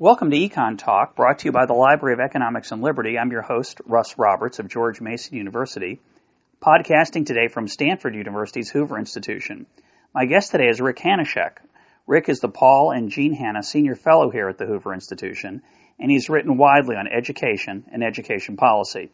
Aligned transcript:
Welcome 0.00 0.30
to 0.30 0.36
Econ 0.38 0.78
Talk, 0.78 1.14
brought 1.14 1.40
to 1.40 1.44
you 1.44 1.52
by 1.52 1.66
the 1.66 1.74
Library 1.74 2.14
of 2.14 2.20
Economics 2.20 2.72
and 2.72 2.80
Liberty. 2.80 3.18
I'm 3.18 3.30
your 3.30 3.42
host, 3.42 3.82
Russ 3.84 4.16
Roberts 4.16 4.58
of 4.58 4.66
George 4.66 4.98
Mason 4.98 5.36
University, 5.36 6.00
podcasting 6.58 7.26
today 7.26 7.48
from 7.48 7.68
Stanford 7.68 8.14
University's 8.14 8.70
Hoover 8.70 8.98
Institution. 8.98 9.66
My 10.14 10.24
guest 10.24 10.52
today 10.52 10.68
is 10.68 10.80
Rick 10.80 11.00
Hanushek. 11.00 11.58
Rick 12.06 12.30
is 12.30 12.40
the 12.40 12.48
Paul 12.48 12.92
and 12.92 13.10
Jean 13.10 13.34
Hanna 13.34 13.62
Senior 13.62 13.94
Fellow 13.94 14.30
here 14.30 14.48
at 14.48 14.56
the 14.56 14.64
Hoover 14.64 14.94
Institution, 14.94 15.60
and 15.98 16.10
he's 16.10 16.30
written 16.30 16.56
widely 16.56 16.96
on 16.96 17.06
education 17.06 17.84
and 17.92 18.02
education 18.02 18.56
policy. 18.56 19.10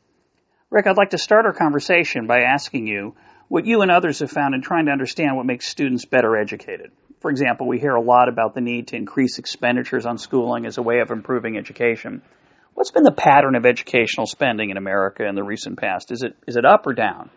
Rick, 0.71 0.87
I'd 0.87 0.96
like 0.96 1.11
to 1.11 1.18
start 1.18 1.46
our 1.46 1.53
conversation 1.53 2.29
by 2.29 2.43
asking 2.43 2.87
you 2.87 3.16
what 3.48 3.66
you 3.66 3.82
and 3.82 3.91
others 3.91 4.21
have 4.21 4.30
found 4.30 4.55
in 4.55 4.62
trying 4.62 4.87
to 4.87 4.93
understand 4.93 5.37
what 5.37 5.46
makes 5.46 5.66
students 5.66 6.05
better 6.05 6.37
educated. 6.37 6.93
For 7.21 7.30
example, 7.30 7.67
we 7.67 7.79
hear 7.79 7.95
a 7.95 8.01
lot 8.01 8.29
about 8.29 8.55
the 8.55 8.61
need 8.61 8.89
to 8.89 8.96
increase 8.96 9.39
expenditures 9.39 10.05
on 10.05 10.19
schooling 10.19 10.66
as 10.66 10.79
a 10.79 10.83
way 10.83 11.01
of 11.01 11.11
improving 11.11 11.57
education. 11.57 12.23
What's 12.74 12.91
been 12.91 13.05
the 13.05 13.12
pattern 13.12 13.55
of 13.55 13.65
educational 13.65 14.27
spending 14.27 14.70
in 14.70 14.77
America 14.77 15.27
in 15.27 15.34
the 15.34 15.43
recent 15.43 15.79
past? 15.79 16.12
Is 16.12 16.23
it 16.23 16.37
is 16.47 16.57
it 16.57 16.66
up 16.66 16.87
or 16.87 16.93
down? 16.93 17.30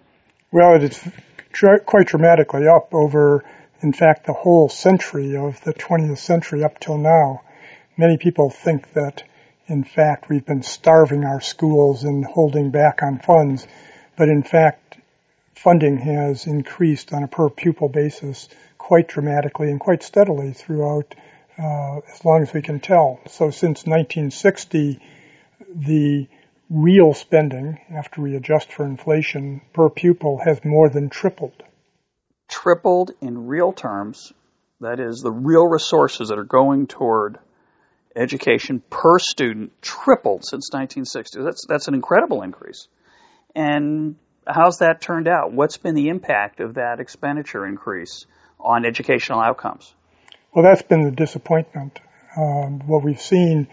Well, 0.52 0.84
it's 0.84 1.02
tra- 1.54 1.80
quite 1.80 2.08
dramatically 2.08 2.68
up 2.68 2.94
over, 2.94 3.46
in 3.82 3.94
fact, 3.94 4.26
the 4.26 4.34
whole 4.34 4.68
century 4.68 5.38
of 5.38 5.62
the 5.62 5.73
20th 5.73 6.18
century 6.18 6.64
up 6.64 6.80
till 6.80 6.98
now. 6.98 7.42
Many 7.96 8.18
people 8.18 8.50
think 8.50 8.92
that, 8.94 9.23
in 9.68 9.84
fact, 9.84 10.30
we've 10.30 10.46
been 10.46 10.64
starving 10.64 11.23
our 11.23 11.40
schools 11.40 12.04
and 12.04 12.26
holding 12.26 12.72
back 12.72 13.02
on 13.02 13.20
funds, 13.20 13.66
but 14.18 14.28
in 14.28 14.44
fact, 14.44 14.98
funding 15.56 15.98
has 15.98 16.48
increased 16.48 17.14
on 17.14 17.23
a 17.23 17.28
per 17.28 17.50
pupil 17.50 17.90
basis 17.90 18.50
quite 18.90 19.08
dramatically 19.08 19.70
and 19.70 19.80
quite 19.80 20.02
steadily 20.02 20.52
throughout 20.52 21.14
uh, 21.60 22.00
as 22.12 22.26
long 22.26 22.42
as 22.42 22.52
we 22.52 22.64
can 22.64 22.80
tell. 22.80 23.20
So 23.28 23.52
since 23.52 23.86
1960, 23.86 25.00
the 25.76 26.28
real 26.72 27.14
spending, 27.14 27.78
after 27.96 28.20
we 28.20 28.36
adjust 28.36 28.73
for 28.73 28.86
inflation, 28.86 29.62
per 29.73 29.92
pupil 29.92 30.40
has 30.44 30.66
more 30.66 30.90
than 30.90 31.12
tripled. 31.12 31.62
Tripled 32.48 33.12
in 33.22 33.46
real 33.46 33.73
terms. 33.73 34.34
That 34.81 35.00
is, 35.00 35.22
the 35.22 35.31
real 35.31 35.68
resources 35.68 36.30
that 36.30 36.40
are 36.40 36.44
going 36.44 36.88
toward 36.88 37.38
education 38.16 38.81
per 38.90 39.20
student 39.20 39.72
tripled 39.84 40.46
since 40.46 40.70
1960. 40.72 41.44
That's 41.44 41.64
that's 41.68 41.88
an 41.88 41.94
incredible 41.94 42.42
increase. 42.42 42.88
And 43.56 44.16
how's 44.48 44.80
that 44.80 45.00
turned 45.00 45.28
out? 45.28 45.53
What's 45.53 45.78
been 45.78 45.94
the 45.94 46.09
impact 46.09 46.59
of 46.59 46.74
that 46.74 47.00
expenditure 47.00 47.68
increase 47.68 48.26
on 48.60 48.86
educational 48.86 49.40
outcomes? 49.40 49.94
Well, 50.54 50.64
that's 50.64 50.82
been 50.82 51.04
the 51.04 51.12
disappointment. 51.12 52.00
Um, 52.36 52.80
what 52.88 53.04
we've 53.04 53.22
seen 53.22 53.68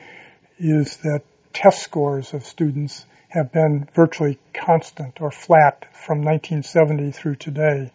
is 0.59 0.97
that 0.98 1.23
test 1.53 1.83
scores 1.83 2.34
of 2.34 2.45
students 2.45 3.05
have 3.29 3.53
been 3.53 3.89
virtually 3.95 4.39
constant 4.55 5.20
or 5.20 5.31
flat 5.31 5.87
from 5.92 6.19
1970 6.19 7.12
through 7.12 7.37
today. 7.37 7.92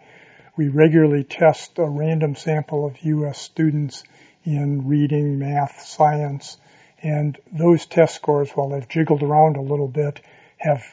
We 0.58 0.67
regularly 0.67 1.23
test 1.23 1.78
a 1.80 1.86
random 1.86 2.36
sample 2.36 2.86
of 2.86 3.02
U.S. 3.02 3.39
students 3.39 4.03
in 4.44 4.88
reading, 4.88 5.39
math, 5.39 5.81
science, 5.86 6.58
and 7.02 7.38
those 7.52 7.86
test 7.86 8.16
scores, 8.16 8.52
while 8.52 8.69
they've 8.69 8.88
jiggled 8.88 9.23
around 9.23 9.58
a 9.58 9.62
little 9.62 9.88
bit, 9.88 10.22
have 10.58 10.84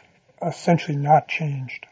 essentially 0.47 0.97
not 0.97 1.29
changed. 1.29 1.87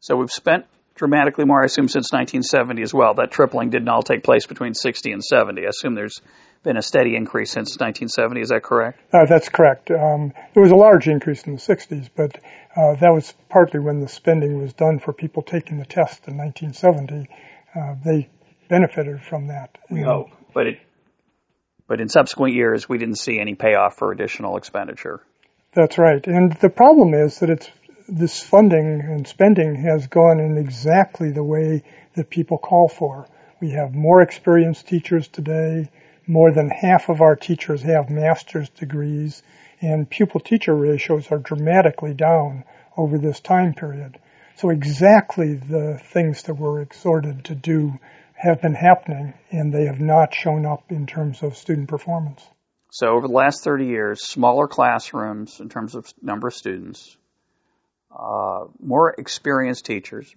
So 0.00 0.16
we've 0.16 0.30
spent 0.30 0.66
dramatically 0.94 1.44
more, 1.44 1.62
I 1.62 1.66
assume, 1.66 1.88
since 1.88 2.12
1970 2.12 2.82
as 2.82 2.92
well. 2.92 3.14
That 3.14 3.30
tripling 3.30 3.70
didn't 3.70 3.88
all 3.88 4.02
take 4.02 4.22
place 4.22 4.46
between 4.46 4.74
60 4.74 5.12
and 5.12 5.24
70. 5.24 5.62
I 5.64 5.68
assume 5.68 5.94
there's 5.94 6.20
been 6.62 6.76
a 6.76 6.82
steady 6.82 7.16
increase 7.16 7.50
since 7.50 7.70
1970. 7.78 8.40
Is 8.40 8.48
that 8.50 8.62
correct? 8.62 9.00
Uh, 9.12 9.24
that's 9.26 9.48
correct. 9.48 9.90
Um, 9.90 10.32
there 10.54 10.62
was 10.62 10.72
a 10.72 10.76
large 10.76 11.08
increase 11.08 11.42
in 11.44 11.54
the 11.54 11.60
60s, 11.60 12.10
but 12.14 12.36
uh, 12.76 12.94
that 12.96 13.12
was 13.12 13.32
partly 13.48 13.80
when 13.80 14.00
the 14.00 14.08
spending 14.08 14.60
was 14.60 14.72
done 14.74 14.98
for 14.98 15.12
people 15.12 15.42
taking 15.42 15.78
the 15.78 15.86
test 15.86 16.28
in 16.28 16.36
1970. 16.36 17.28
Uh, 17.74 17.94
they 18.04 18.28
benefited 18.68 19.22
from 19.22 19.48
that. 19.48 19.78
We 19.90 20.02
hope, 20.02 20.30
but 20.52 20.66
it, 20.66 20.80
but 21.86 22.00
in 22.00 22.08
subsequent 22.08 22.54
years, 22.54 22.88
we 22.88 22.98
didn't 22.98 23.18
see 23.18 23.38
any 23.40 23.54
payoff 23.54 23.96
for 23.96 24.12
additional 24.12 24.56
expenditure. 24.56 25.20
That's 25.72 25.98
right, 25.98 26.24
and 26.26 26.52
the 26.54 26.68
problem 26.68 27.14
is 27.14 27.38
that 27.40 27.50
it's 27.50 27.70
this 28.10 28.42
funding 28.42 29.00
and 29.00 29.26
spending 29.26 29.76
has 29.76 30.06
gone 30.06 30.40
in 30.40 30.58
exactly 30.58 31.30
the 31.30 31.44
way 31.44 31.82
that 32.14 32.28
people 32.28 32.58
call 32.58 32.88
for. 32.88 33.26
We 33.60 33.70
have 33.70 33.94
more 33.94 34.20
experienced 34.20 34.88
teachers 34.88 35.28
today. 35.28 35.90
More 36.26 36.52
than 36.52 36.70
half 36.70 37.08
of 37.08 37.20
our 37.20 37.36
teachers 37.36 37.82
have 37.82 38.10
master's 38.10 38.68
degrees 38.70 39.42
and 39.80 40.08
pupil 40.08 40.40
teacher 40.40 40.74
ratios 40.74 41.30
are 41.30 41.38
dramatically 41.38 42.14
down 42.14 42.64
over 42.96 43.18
this 43.18 43.40
time 43.40 43.74
period. 43.74 44.18
So 44.56 44.70
exactly 44.70 45.54
the 45.54 46.00
things 46.12 46.42
that 46.42 46.54
we're 46.54 46.82
exhorted 46.82 47.46
to 47.46 47.54
do 47.54 47.98
have 48.34 48.60
been 48.60 48.74
happening 48.74 49.34
and 49.50 49.72
they 49.72 49.86
have 49.86 50.00
not 50.00 50.34
shown 50.34 50.66
up 50.66 50.90
in 50.90 51.06
terms 51.06 51.42
of 51.42 51.56
student 51.56 51.88
performance. 51.88 52.42
So 52.92 53.08
over 53.08 53.28
the 53.28 53.34
last 53.34 53.62
30 53.62 53.86
years, 53.86 54.20
smaller 54.22 54.66
classrooms 54.66 55.60
in 55.60 55.68
terms 55.68 55.94
of 55.94 56.12
number 56.20 56.48
of 56.48 56.54
students, 56.54 57.16
uh, 58.16 58.64
more 58.80 59.14
experienced 59.16 59.84
teachers, 59.84 60.34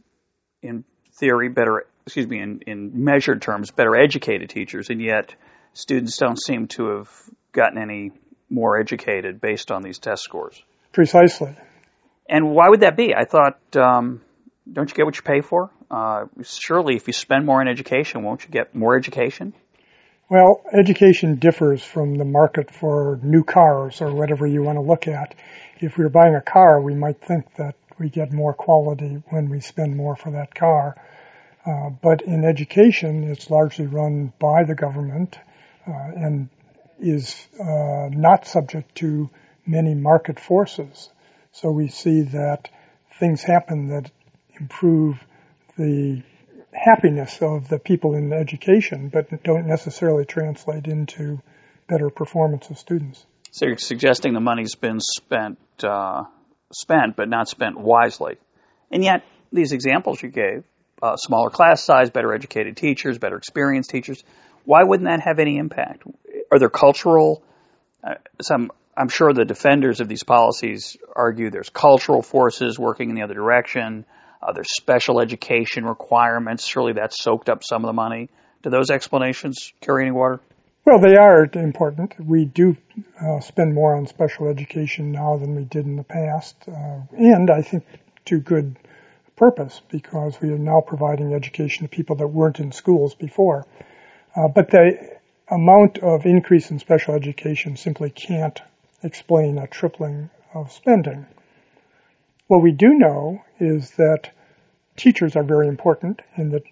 in 0.62 0.84
theory, 1.20 1.50
better, 1.50 1.86
excuse 2.06 2.28
me, 2.28 2.40
in, 2.40 2.62
in 2.68 3.04
measured 3.04 3.42
terms, 3.42 3.72
better 3.72 3.96
educated 3.96 4.50
teachers, 4.50 4.90
and 4.90 5.02
yet 5.02 5.36
students 5.74 6.18
don't 6.18 6.42
seem 6.42 6.68
to 6.68 6.98
have 6.98 7.10
gotten 7.52 7.78
any 7.78 8.12
more 8.50 8.80
educated 8.80 9.42
based 9.42 9.72
on 9.72 9.82
these 9.82 10.00
test 10.00 10.24
scores. 10.24 10.62
Precisely. 10.92 11.56
And 12.30 12.52
why 12.52 12.70
would 12.70 12.82
that 12.82 12.96
be? 12.96 13.14
I 13.14 13.26
thought, 13.26 13.60
um, 13.76 14.22
don't 14.72 14.90
you 14.90 14.96
get 14.96 15.06
what 15.06 15.16
you 15.16 15.24
pay 15.24 15.42
for? 15.42 15.72
Uh, 15.90 16.26
surely, 16.44 16.96
if 16.96 17.08
you 17.08 17.14
spend 17.14 17.46
more 17.46 17.60
on 17.60 17.68
education, 17.68 18.24
won't 18.24 18.44
you 18.44 18.50
get 18.50 18.74
more 18.74 18.96
education? 18.96 19.54
Well, 20.34 20.64
education 20.74 21.36
differs 21.36 21.84
from 21.84 22.16
the 22.16 22.26
market 22.26 22.72
for 22.72 23.20
new 23.22 23.44
cars 23.44 24.02
or 24.02 24.12
whatever 24.12 24.48
you 24.48 24.64
want 24.64 24.78
to 24.78 24.82
look 24.82 25.08
at 25.08 25.36
if 25.80 25.96
we 25.96 26.04
were 26.04 26.10
buying 26.10 26.34
a 26.34 26.42
car, 26.42 26.82
we 26.82 26.96
might 26.96 27.22
think 27.22 27.54
that 27.58 27.76
we 28.00 28.10
get 28.10 28.34
more 28.34 28.56
quality 28.56 29.22
when 29.30 29.48
we 29.48 29.60
spend 29.60 29.96
more 29.96 30.16
for 30.16 30.32
that 30.32 30.56
car. 30.56 30.96
Uh, 31.68 31.92
but 32.02 32.24
in 32.24 32.46
education, 32.46 33.26
it's 33.26 33.52
largely 33.52 33.86
run 33.86 34.34
by 34.40 34.64
the 34.64 34.74
government 34.74 35.38
uh, 35.88 35.92
and 35.92 36.50
is 37.00 37.48
uh, 37.60 38.10
not 38.10 38.48
subject 38.48 38.96
to 38.96 39.30
many 39.68 39.94
market 39.94 40.40
forces. 40.40 41.12
So 41.52 41.70
we 41.70 41.90
see 41.90 42.24
that 42.24 42.70
things 43.20 43.44
happen 43.44 43.90
that 43.90 44.10
improve 44.60 45.24
the 45.78 46.24
happiness 46.74 47.40
of 47.42 47.68
the 47.70 47.80
people 47.80 48.16
in 48.16 48.34
education, 48.34 49.10
but 49.10 49.44
don't 49.44 49.68
necessarily 49.68 50.26
translate 50.26 50.88
into 50.88 51.42
better 51.88 52.10
performance 52.10 52.70
of 52.70 52.78
students. 52.78 53.26
So 53.52 53.66
you're 53.66 53.78
suggesting 53.78 54.34
the 54.34 54.40
money's 54.40 54.76
been 54.76 55.00
spent, 55.00 55.60
uh, 55.84 56.24
spent, 56.74 57.16
but 57.16 57.30
not 57.30 57.48
spent 57.48 57.80
wisely. 57.80 58.38
And 58.92 59.04
yet, 59.04 59.24
these 59.52 59.72
examples 59.72 60.22
you 60.22 60.30
gave, 60.30 60.64
uh, 61.02 61.16
smaller 61.18 61.50
class 61.50 61.84
size, 61.84 62.10
better 62.10 62.34
educated 62.34 62.78
teachers, 62.78 63.18
better 63.18 63.38
experienced 63.38 63.90
teachers, 63.90 64.24
why 64.66 64.84
wouldn't 64.84 65.08
that 65.08 65.22
have 65.22 65.40
any 65.40 65.58
impact? 65.58 66.04
Are 66.52 66.58
there 66.58 66.70
cultural, 66.70 67.44
uh, 68.04 68.16
some, 68.42 68.72
I'm 68.96 69.10
sure 69.10 69.34
the 69.34 69.46
defenders 69.46 70.00
of 70.00 70.08
these 70.08 70.24
policies 70.24 70.98
argue 71.16 71.50
there's 71.50 71.70
cultural 71.70 72.22
forces 72.22 72.80
working 72.80 73.10
in 73.10 73.16
the 73.16 73.24
other 73.24 73.34
direction. 73.34 74.06
Uh, 74.44 74.52
there's 74.52 74.76
special 74.76 75.22
education 75.22 75.86
requirements. 75.86 76.66
Surely 76.66 76.94
that 76.94 77.14
soaked 77.14 77.50
up 77.50 77.64
some 77.64 77.84
of 77.84 77.88
the 77.88 77.94
money. 77.94 78.30
Do 78.62 78.70
those 78.70 78.90
explanations 78.90 79.72
carry 79.82 80.04
any 80.04 80.12
water? 80.12 80.42
Well, 80.86 81.00
they 81.00 81.16
are 81.16 81.46
important. 81.54 82.14
We 82.20 82.44
do 82.44 82.76
uh, 83.22 83.40
spend 83.40 83.74
more 83.74 83.96
on 83.96 84.06
special 84.08 84.50
education 84.50 85.14
now 85.14 85.38
than 85.38 85.56
we 85.56 85.64
did 85.64 85.86
in 85.86 85.96
the 85.96 86.04
past, 86.04 86.56
uh, 86.68 87.02
and 87.18 87.50
I 87.50 87.62
think 87.62 87.86
to 88.26 88.40
good 88.40 88.76
purpose 89.38 89.82
because 89.90 90.40
we 90.42 90.50
are 90.50 90.58
now 90.58 90.82
providing 90.82 91.34
education 91.34 91.84
to 91.84 91.90
people 91.90 92.18
that 92.18 92.28
weren't 92.28 92.60
in 92.60 92.74
schools 92.74 93.16
before. 93.16 93.66
Uh, 94.36 94.50
but 94.50 94.72
the 94.72 95.18
amount 95.50 96.00
of 96.00 96.26
increase 96.26 96.70
in 96.70 96.80
special 96.80 97.16
education 97.16 97.78
simply 97.78 98.10
can't 98.10 98.60
explain 99.04 99.58
a 99.58 99.68
tripling 99.68 100.30
of 100.54 100.72
spending. 100.72 101.26
What 102.48 102.62
we 102.62 102.72
do 102.72 102.94
know 102.94 103.42
is 103.60 103.92
that 103.92 104.32
teachers 104.98 105.36
are 105.36 105.44
very 105.44 105.68
important 105.68 106.22
and 106.36 106.52
that 106.52 106.64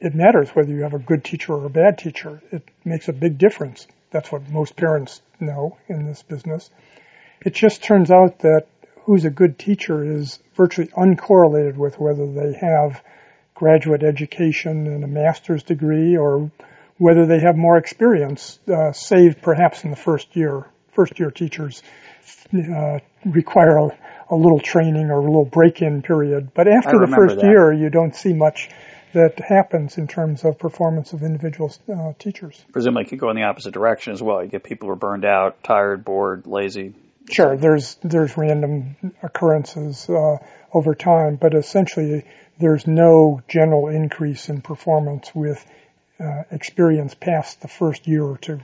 it 0.00 0.14
matters 0.14 0.50
whether 0.50 0.70
you 0.70 0.82
have 0.82 0.94
a 0.94 0.98
good 0.98 1.24
teacher 1.24 1.54
or 1.54 1.66
a 1.66 1.70
bad 1.70 1.98
teacher. 1.98 2.42
It 2.50 2.68
makes 2.84 3.08
a 3.08 3.12
big 3.12 3.38
difference. 3.38 3.86
That's 4.10 4.32
what 4.32 4.48
most 4.50 4.76
parents 4.76 5.22
know 5.38 5.76
in 5.88 6.06
this 6.06 6.22
business. 6.22 6.70
It 7.44 7.54
just 7.54 7.82
turns 7.82 8.10
out 8.10 8.40
that 8.40 8.66
who's 9.04 9.24
a 9.24 9.30
good 9.30 9.58
teacher 9.58 10.04
is 10.04 10.40
virtually 10.56 10.88
uncorrelated 10.88 11.76
with 11.76 11.98
whether 11.98 12.26
they 12.26 12.54
have 12.54 13.02
graduate 13.54 14.02
education 14.02 14.86
and 14.86 15.04
a 15.04 15.08
master's 15.08 15.62
degree 15.62 16.16
or 16.16 16.50
whether 16.98 17.26
they 17.26 17.40
have 17.40 17.56
more 17.56 17.76
experience, 17.78 18.58
uh, 18.68 18.92
save 18.92 19.40
perhaps 19.40 19.84
in 19.84 19.90
the 19.90 19.96
first 19.96 20.34
year 20.34 20.66
first 20.92 21.18
year 21.18 21.30
teachers 21.30 21.82
uh, 22.54 22.98
require 23.24 23.78
a, 23.78 23.98
a, 24.30 24.36
little 24.36 24.60
training 24.60 25.10
or 25.10 25.18
a 25.18 25.22
little 25.22 25.44
break-in 25.44 26.02
period. 26.02 26.50
But 26.54 26.68
after 26.68 26.98
the 26.98 27.06
first 27.06 27.36
that. 27.36 27.44
year, 27.44 27.72
you 27.72 27.90
don't 27.90 28.14
see 28.14 28.32
much 28.32 28.70
that 29.12 29.40
happens 29.40 29.98
in 29.98 30.06
terms 30.06 30.44
of 30.44 30.58
performance 30.58 31.12
of 31.12 31.22
individual 31.22 31.72
uh, 31.92 32.12
teachers. 32.18 32.64
Presumably, 32.72 33.02
it 33.02 33.08
could 33.08 33.18
go 33.18 33.30
in 33.30 33.36
the 33.36 33.42
opposite 33.42 33.72
direction 33.72 34.12
as 34.12 34.22
well. 34.22 34.42
You 34.42 34.48
get 34.48 34.62
people 34.62 34.86
who 34.86 34.92
are 34.92 34.96
burned 34.96 35.24
out, 35.24 35.62
tired, 35.64 36.04
bored, 36.04 36.46
lazy. 36.46 36.94
Sure, 37.30 37.56
there's 37.56 37.96
there's 38.02 38.36
random 38.36 38.96
occurrences 39.22 40.08
uh, 40.08 40.38
over 40.72 40.94
time, 40.94 41.36
but 41.36 41.54
essentially 41.54 42.24
there's 42.58 42.86
no 42.86 43.40
general 43.48 43.88
increase 43.88 44.48
in 44.48 44.62
performance 44.62 45.30
with 45.34 45.64
uh, 46.18 46.42
experience 46.50 47.14
past 47.14 47.60
the 47.62 47.68
first 47.68 48.06
year 48.06 48.22
or 48.22 48.36
two. 48.36 48.60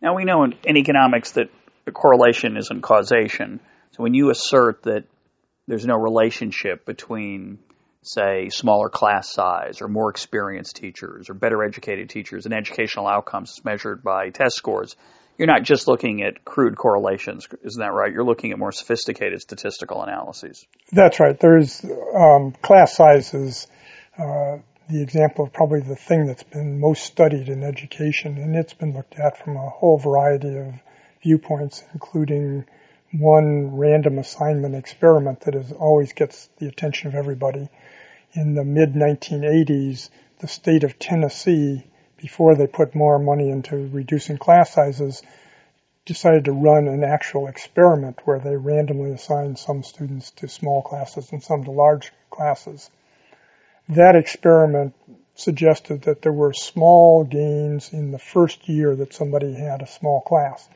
Now 0.00 0.14
we 0.14 0.24
know 0.24 0.44
in, 0.44 0.54
in 0.64 0.76
economics 0.76 1.32
that 1.32 1.48
correlation 1.90 2.56
isn't 2.56 2.82
causation. 2.82 3.58
So 3.92 4.02
when 4.04 4.14
you 4.14 4.30
assert 4.30 4.84
that 4.84 5.04
there's 5.66 5.86
no 5.86 5.96
relationship 5.96 6.86
between, 6.86 7.58
say, 8.02 8.48
smaller 8.50 8.88
class 8.88 9.32
size 9.32 9.80
or 9.80 9.88
more 9.88 10.10
experienced 10.10 10.76
teachers 10.76 11.28
or 11.28 11.34
better 11.34 11.64
educated 11.64 12.10
teachers 12.10 12.44
and 12.44 12.54
educational 12.54 13.08
outcomes 13.08 13.60
measured 13.64 14.02
by 14.02 14.30
test 14.30 14.54
scores, 14.54 14.94
you're 15.38 15.48
not 15.48 15.62
just 15.62 15.88
looking 15.88 16.22
at 16.22 16.44
crude 16.44 16.76
correlations, 16.76 17.48
isn't 17.64 17.80
that 17.80 17.92
right? 17.92 18.12
You're 18.12 18.24
looking 18.24 18.52
at 18.52 18.58
more 18.58 18.72
sophisticated 18.72 19.40
statistical 19.40 20.02
analyses. 20.02 20.64
That's 20.92 21.18
right. 21.18 21.38
There's 21.38 21.84
um, 21.84 22.52
class 22.62 22.94
sizes. 22.94 23.66
Uh, 24.16 24.58
the 24.90 25.02
example 25.02 25.46
of 25.46 25.52
probably 25.52 25.80
the 25.80 25.96
thing 25.96 26.26
that's 26.26 26.42
been 26.42 26.78
most 26.78 27.04
studied 27.04 27.48
in 27.48 27.62
education, 27.62 28.36
and 28.36 28.54
it's 28.54 28.74
been 28.74 28.92
looked 28.94 29.18
at 29.18 29.42
from 29.42 29.56
a 29.56 29.68
whole 29.68 29.98
variety 29.98 30.58
of 30.58 30.74
viewpoints, 31.22 31.84
including 31.92 32.64
one 33.12 33.76
random 33.76 34.18
assignment 34.18 34.74
experiment 34.74 35.40
that 35.40 35.54
is 35.54 35.72
always 35.72 36.12
gets 36.12 36.48
the 36.58 36.68
attention 36.68 37.08
of 37.08 37.14
everybody. 37.14 37.68
In 38.32 38.54
the 38.54 38.64
mid 38.64 38.94
1980s, 38.94 40.08
the 40.38 40.48
state 40.48 40.84
of 40.84 40.98
Tennessee 40.98 41.84
before 42.22 42.54
they 42.54 42.68
put 42.68 42.94
more 42.94 43.18
money 43.18 43.50
into 43.50 43.76
reducing 43.88 44.38
class 44.38 44.72
sizes, 44.72 45.22
decided 46.06 46.44
to 46.44 46.52
run 46.52 46.86
an 46.86 47.02
actual 47.02 47.48
experiment 47.48 48.20
where 48.24 48.38
they 48.38 48.56
randomly 48.56 49.10
assigned 49.10 49.58
some 49.58 49.82
students 49.82 50.30
to 50.30 50.46
small 50.46 50.82
classes 50.82 51.32
and 51.32 51.42
some 51.42 51.64
to 51.64 51.72
large 51.72 52.12
classes. 52.30 52.88
That 53.88 54.14
experiment 54.14 54.94
suggested 55.34 56.02
that 56.02 56.22
there 56.22 56.32
were 56.32 56.52
small 56.52 57.24
gains 57.24 57.92
in 57.92 58.12
the 58.12 58.20
first 58.20 58.68
year 58.68 58.94
that 58.94 59.14
somebody 59.14 59.54
had 59.54 59.82
a 59.82 59.86
small 59.88 60.20
class. 60.20 60.68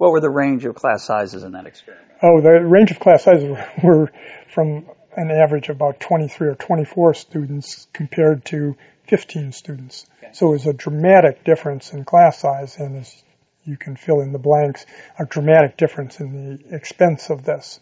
What 0.00 0.12
were 0.12 0.20
the 0.20 0.30
range 0.30 0.64
of 0.64 0.74
class 0.74 1.04
sizes 1.04 1.42
in 1.42 1.52
that 1.52 1.66
experiment? 1.66 2.08
Oh, 2.22 2.40
the 2.40 2.64
range 2.64 2.90
of 2.90 2.98
class 2.98 3.24
sizes 3.24 3.54
were 3.84 4.10
from 4.48 4.88
an 5.14 5.30
average 5.30 5.68
of 5.68 5.76
about 5.76 6.00
23 6.00 6.48
or 6.48 6.54
24 6.54 7.12
students 7.12 7.86
compared 7.92 8.46
to 8.46 8.76
15 9.08 9.52
students. 9.52 10.06
Okay. 10.16 10.32
So 10.32 10.46
it 10.46 10.52
was 10.52 10.66
a 10.66 10.72
dramatic 10.72 11.44
difference 11.44 11.92
in 11.92 12.06
class 12.06 12.38
size, 12.38 12.78
and 12.78 12.96
as 12.96 13.22
you 13.64 13.76
can 13.76 13.94
fill 13.94 14.22
in 14.22 14.32
the 14.32 14.38
blanks, 14.38 14.86
a 15.18 15.26
dramatic 15.26 15.76
difference 15.76 16.18
in 16.18 16.32
the 16.32 16.74
expense 16.74 17.28
of 17.28 17.44
this. 17.44 17.78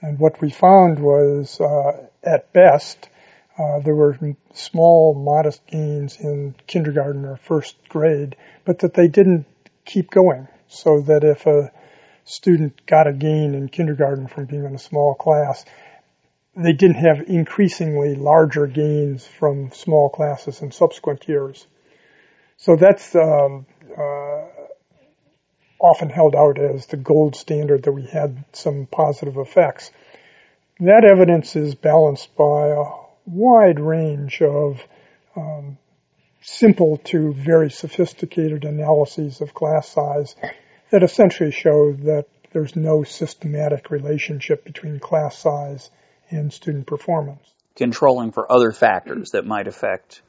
And 0.00 0.18
what 0.18 0.40
we 0.40 0.50
found 0.50 0.98
was, 0.98 1.60
uh, 1.60 2.08
at 2.24 2.52
best, 2.52 3.08
uh, 3.56 3.78
there 3.78 3.94
were 3.94 4.18
small, 4.52 5.14
modest 5.14 5.64
gains 5.68 6.18
in 6.18 6.56
kindergarten 6.66 7.24
or 7.24 7.36
first 7.36 7.76
grade, 7.88 8.34
but 8.64 8.80
that 8.80 8.94
they 8.94 9.06
didn't 9.06 9.46
keep 9.84 10.10
going. 10.10 10.48
So 10.70 11.00
that 11.02 11.24
if 11.24 11.46
a 11.46 11.72
student 12.24 12.86
got 12.86 13.08
a 13.08 13.12
gain 13.12 13.54
in 13.54 13.68
kindergarten 13.68 14.28
from 14.28 14.44
being 14.44 14.64
in 14.64 14.74
a 14.74 14.78
small 14.78 15.14
class, 15.14 15.64
they 16.56 16.72
didn't 16.72 16.96
have 16.96 17.28
increasingly 17.28 18.14
larger 18.14 18.68
gains 18.68 19.26
from 19.26 19.72
small 19.72 20.08
classes 20.08 20.62
in 20.62 20.70
subsequent 20.70 21.28
years. 21.28 21.66
So 22.56 22.76
that's 22.76 23.16
um, 23.16 23.66
uh, 23.98 24.46
often 25.80 26.08
held 26.08 26.36
out 26.36 26.58
as 26.58 26.86
the 26.86 26.96
gold 26.96 27.34
standard 27.34 27.82
that 27.82 27.92
we 27.92 28.06
had 28.06 28.44
some 28.52 28.86
positive 28.86 29.38
effects. 29.38 29.90
That 30.78 31.04
evidence 31.04 31.56
is 31.56 31.74
balanced 31.74 32.36
by 32.36 32.68
a 32.68 32.84
wide 33.26 33.80
range 33.80 34.40
of 34.40 34.80
um, 35.34 35.78
simple 36.40 36.98
to 37.04 37.32
very 37.32 37.70
sophisticated 37.70 38.64
analyses 38.64 39.40
of 39.40 39.54
class 39.54 39.88
size 39.88 40.34
that 40.90 41.02
essentially 41.02 41.52
show 41.52 41.92
that 41.92 42.26
there's 42.52 42.74
no 42.74 43.04
systematic 43.04 43.90
relationship 43.90 44.64
between 44.64 44.98
class 44.98 45.38
size 45.38 45.90
and 46.30 46.52
student 46.52 46.86
performance. 46.86 47.42
Controlling 47.76 48.32
for 48.32 48.50
other 48.50 48.72
factors 48.72 49.30
that 49.32 49.46
might 49.46 49.68
affect 49.68 50.22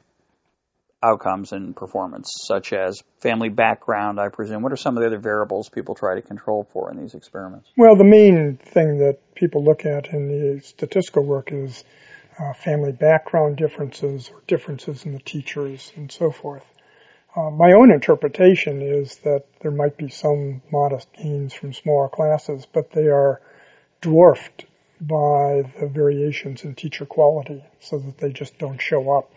outcomes 1.02 1.52
and 1.52 1.74
performance, 1.74 2.30
such 2.46 2.72
as 2.72 3.02
family 3.20 3.48
background, 3.48 4.20
I 4.20 4.28
presume. 4.28 4.62
What 4.62 4.72
are 4.72 4.76
some 4.76 4.96
of 4.96 5.00
the 5.00 5.08
other 5.08 5.18
variables 5.18 5.68
people 5.68 5.94
try 5.94 6.14
to 6.14 6.22
control 6.22 6.68
for 6.72 6.90
in 6.90 7.00
these 7.00 7.14
experiments? 7.14 7.68
Well, 7.76 7.96
the 7.96 8.04
main 8.04 8.56
thing 8.56 8.98
that 8.98 9.18
people 9.34 9.64
look 9.64 9.84
at 9.84 10.12
in 10.12 10.28
the 10.28 10.60
statistical 10.62 11.24
work 11.24 11.50
is 11.50 11.82
uh, 12.38 12.52
family 12.54 12.92
background 12.92 13.56
differences 13.56 14.30
or 14.32 14.42
differences 14.46 15.04
in 15.04 15.12
the 15.12 15.20
teachers 15.20 15.92
and 15.96 16.10
so 16.10 16.30
forth. 16.30 16.64
Uh, 17.34 17.50
my 17.50 17.72
own 17.72 17.90
interpretation 17.90 18.82
is 18.82 19.16
that 19.24 19.44
there 19.60 19.70
might 19.70 19.96
be 19.96 20.08
some 20.08 20.60
modest 20.70 21.08
gains 21.14 21.54
from 21.54 21.72
smaller 21.72 22.08
classes, 22.08 22.66
but 22.70 22.90
they 22.90 23.08
are 23.08 23.40
dwarfed 24.02 24.66
by 25.00 25.62
the 25.80 25.88
variations 25.92 26.62
in 26.64 26.74
teacher 26.74 27.06
quality 27.06 27.64
so 27.80 27.98
that 27.98 28.18
they 28.18 28.32
just 28.32 28.58
don't 28.58 28.80
show 28.80 29.10
up. 29.10 29.32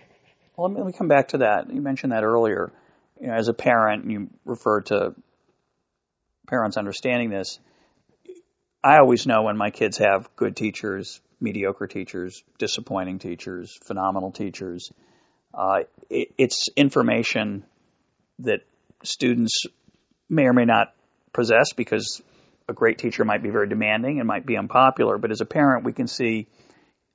Well, 0.58 0.72
let 0.72 0.86
me, 0.86 0.94
come 0.94 1.08
back 1.08 1.30
to 1.30 1.40
that. 1.40 1.74
You 1.74 1.82
mentioned 1.82 2.12
that 2.12 2.24
earlier. 2.24 2.72
You 3.20 3.28
know, 3.28 3.34
as 3.34 3.48
a 3.48 3.54
parent, 3.54 4.10
you 4.10 4.30
referred 4.44 4.88
to 4.88 5.16
parents 6.48 6.78
understanding 6.78 7.30
this. 7.30 7.60
I 8.84 9.00
always 9.00 9.26
know 9.26 9.44
when 9.44 9.58
my 9.58 9.72
kids 9.72 9.98
have 9.98 10.30
good 10.36 10.56
teachers, 10.56 11.22
mediocre 11.40 11.88
teachers, 11.88 12.44
disappointing 12.58 13.20
teachers, 13.20 13.78
phenomenal 13.86 14.32
teachers. 14.32 14.92
Uh, 15.54 15.80
it, 16.10 16.30
it's 16.38 16.68
information 16.76 17.66
that 18.40 18.62
students 19.04 19.66
may 20.30 20.44
or 20.44 20.54
may 20.54 20.66
not 20.66 20.94
possess 21.34 21.74
because 21.74 22.22
a 22.68 22.74
great 22.74 22.98
teacher 22.98 23.24
might 23.24 23.44
be 23.44 23.50
very 23.50 23.68
demanding 23.68 24.20
and 24.20 24.28
might 24.28 24.46
be 24.46 24.58
unpopular, 24.58 25.18
but 25.18 25.32
as 25.32 25.42
a 25.42 25.46
parent, 25.46 25.86
we 25.86 25.94
can 25.94 26.08
see 26.08 26.48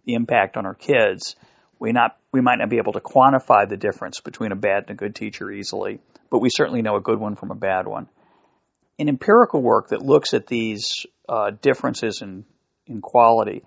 the 0.05 0.15
impact 0.15 0.57
on 0.57 0.67
our 0.67 0.75
kids. 0.75 1.37
We 1.79 1.93
not 1.93 2.17
we 2.33 2.41
might 2.41 2.59
not 2.59 2.69
be 2.69 2.79
able 2.79 2.93
to 2.93 3.01
quantify 3.01 3.69
the 3.69 3.77
difference 3.77 4.21
between 4.21 4.53
a 4.53 4.57
bad 4.57 4.85
and 4.87 4.91
a 4.91 4.95
good 4.95 5.15
teacher 5.15 5.51
easily, 5.51 5.99
but 6.31 6.39
we 6.39 6.49
certainly 6.51 6.83
know 6.83 6.97
a 6.97 7.01
good 7.01 7.19
one 7.19 7.37
from 7.37 7.51
a 7.51 7.57
bad 7.57 7.87
one. 7.87 8.09
In 8.99 9.09
empirical 9.09 9.63
work 9.63 9.89
that 9.89 10.03
looks 10.03 10.35
at 10.35 10.47
these 10.47 11.07
uh, 11.29 11.51
differences 11.63 12.21
in 12.23 12.45
in 12.87 13.01
quality, 13.01 13.63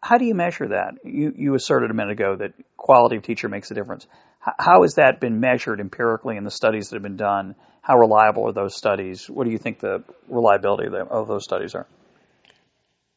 how 0.00 0.18
do 0.18 0.24
you 0.24 0.34
measure 0.34 0.68
that? 0.68 0.94
You, 1.04 1.32
you 1.36 1.54
asserted 1.54 1.90
a 1.90 1.94
minute 1.94 2.12
ago 2.12 2.36
that 2.36 2.52
quality 2.76 3.16
of 3.16 3.22
teacher 3.22 3.48
makes 3.48 3.70
a 3.70 3.74
difference. 3.74 4.06
how 4.40 4.82
has 4.82 4.94
that 4.94 5.20
been 5.20 5.40
measured 5.40 5.80
empirically 5.80 6.36
in 6.36 6.44
the 6.44 6.50
studies 6.50 6.88
that 6.88 6.96
have 6.96 7.02
been 7.02 7.16
done? 7.16 7.54
How 7.82 7.98
reliable 7.98 8.48
are 8.48 8.52
those 8.52 8.76
studies? 8.76 9.28
What 9.28 9.44
do 9.44 9.50
you 9.50 9.58
think 9.58 9.80
the 9.80 10.02
reliability 10.28 10.88
of 10.96 11.28
those 11.28 11.44
studies 11.44 11.74
are? 11.74 11.86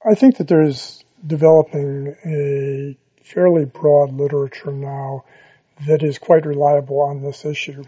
I 0.06 0.16
think 0.16 0.38
that 0.38 0.48
there's 0.48 1.04
developing 1.26 2.16
a 2.26 2.98
fairly 3.24 3.66
broad 3.66 4.14
literature 4.14 4.72
now 4.72 5.26
that 5.88 6.04
is 6.04 6.18
quite 6.18 6.46
reliable 6.46 7.02
on 7.02 7.22
this 7.22 7.46
issue. 7.46 7.84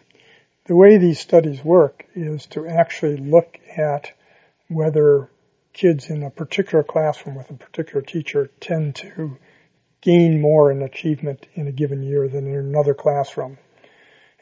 The 0.65 0.75
way 0.75 0.97
these 0.97 1.19
studies 1.19 1.63
work 1.63 2.05
is 2.15 2.45
to 2.47 2.67
actually 2.67 3.17
look 3.17 3.57
at 3.75 4.11
whether 4.67 5.29
kids 5.73 6.09
in 6.09 6.23
a 6.23 6.29
particular 6.29 6.83
classroom 6.83 7.35
with 7.35 7.49
a 7.49 7.53
particular 7.53 8.01
teacher 8.01 8.49
tend 8.59 8.95
to 8.95 9.37
gain 10.01 10.41
more 10.41 10.71
in 10.71 10.81
achievement 10.81 11.47
in 11.53 11.67
a 11.67 11.71
given 11.71 12.01
year 12.01 12.27
than 12.27 12.47
in 12.47 12.55
another 12.55 12.93
classroom. 12.93 13.57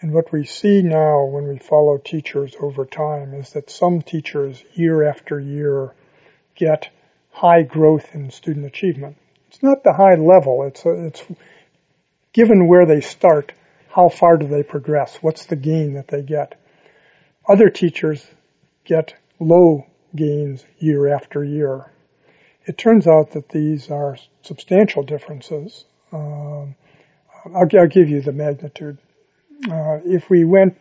And 0.02 0.14
what 0.14 0.32
we 0.32 0.46
see 0.46 0.82
now 0.82 1.26
when 1.26 1.48
we 1.48 1.58
follow 1.58 1.98
teachers 1.98 2.56
over 2.60 2.86
time 2.86 3.34
is 3.34 3.52
that 3.52 3.70
some 3.70 4.02
teachers 4.02 4.64
year 4.74 5.04
after 5.04 5.40
year 5.40 5.94
get 6.56 6.90
high 7.32 7.64
growth 7.64 8.16
in 8.16 8.32
student 8.32 8.66
achievement. 8.66 9.18
It's 9.50 9.62
not 9.62 9.84
the 9.84 9.94
high 9.94 10.16
level, 10.16 10.64
it's, 10.64 10.86
a, 10.86 11.08
it's 11.08 11.24
given 12.34 12.68
where 12.68 12.86
they 12.86 13.02
start, 13.02 13.52
how 13.90 14.08
far 14.08 14.38
do 14.38 14.48
they 14.48 14.64
progress? 14.64 15.18
What's 15.22 15.46
the 15.46 15.56
gain 15.56 15.96
that 15.96 16.08
they 16.08 16.22
get? 16.22 16.60
Other 17.48 17.70
teachers 17.70 18.26
get 18.86 19.16
low 19.40 19.89
gains 20.16 20.66
year 20.78 21.14
after 21.14 21.44
year. 21.44 21.92
It 22.66 22.78
turns 22.78 23.08
out 23.08 23.32
that 23.32 23.50
these 23.50 23.90
are 23.90 24.18
substantial 24.42 25.04
differences. 25.04 25.86
Um, 26.12 26.76
I'll, 27.46 27.68
I'll, 27.78 27.88
give 27.88 28.10
you 28.10 28.22
the 28.22 28.32
magnitude. 28.32 28.98
Uh, 29.70 30.00
if 30.06 30.30
we 30.30 30.46
went 30.46 30.76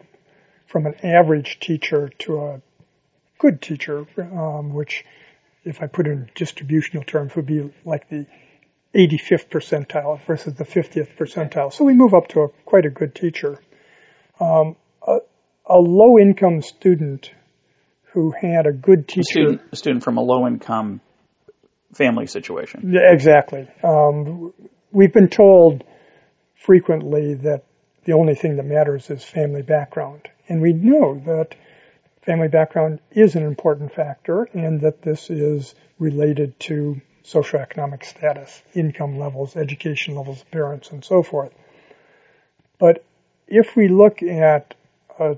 from 0.66 0.86
an 0.86 0.94
average 1.02 1.60
teacher 1.60 2.10
to 2.20 2.38
a 2.38 2.62
good 3.38 3.62
teacher, 3.62 4.06
um, 4.18 4.72
which, 4.72 5.04
if 5.64 5.82
I 5.82 5.86
put 5.86 6.06
it 6.06 6.10
in 6.10 6.30
distributional 6.34 7.04
terms, 7.04 7.34
would 7.36 7.46
be 7.46 7.70
like 7.84 8.08
the 8.08 8.26
85th 8.94 9.48
percentile 9.48 10.20
versus 10.26 10.54
the 10.54 10.64
50th 10.64 11.16
percentile. 11.16 11.72
So 11.72 11.84
we 11.84 11.94
move 11.94 12.14
up 12.14 12.28
to 12.28 12.40
a, 12.40 12.48
quite 12.64 12.86
a 12.86 12.90
good 12.90 13.14
teacher. 13.14 13.60
Um, 14.40 14.76
a, 15.06 15.18
a 15.66 15.78
low 15.78 16.18
income 16.18 16.62
student 16.62 17.30
who 18.12 18.32
had 18.32 18.66
a 18.66 18.72
good 18.72 19.06
teacher. 19.06 19.20
A 19.20 19.24
student, 19.24 19.60
a 19.72 19.76
student 19.76 20.04
from 20.04 20.16
a 20.16 20.22
low 20.22 20.46
income 20.46 21.00
family 21.94 22.26
situation. 22.26 22.94
Exactly. 22.96 23.68
Um, 23.82 24.52
we've 24.92 25.12
been 25.12 25.28
told 25.28 25.84
frequently 26.54 27.34
that 27.34 27.64
the 28.04 28.12
only 28.12 28.34
thing 28.34 28.56
that 28.56 28.64
matters 28.64 29.10
is 29.10 29.24
family 29.24 29.62
background. 29.62 30.28
And 30.48 30.62
we 30.62 30.72
know 30.72 31.20
that 31.26 31.54
family 32.22 32.48
background 32.48 33.00
is 33.10 33.34
an 33.34 33.42
important 33.42 33.94
factor 33.94 34.48
and 34.52 34.80
that 34.80 35.02
this 35.02 35.30
is 35.30 35.74
related 35.98 36.58
to 36.60 37.00
socioeconomic 37.24 38.04
status, 38.04 38.62
income 38.74 39.18
levels, 39.18 39.56
education 39.56 40.14
levels 40.14 40.40
of 40.40 40.50
parents, 40.50 40.90
and 40.90 41.04
so 41.04 41.22
forth. 41.22 41.52
But 42.78 43.04
if 43.46 43.76
we 43.76 43.88
look 43.88 44.22
at 44.22 44.74
a 45.18 45.36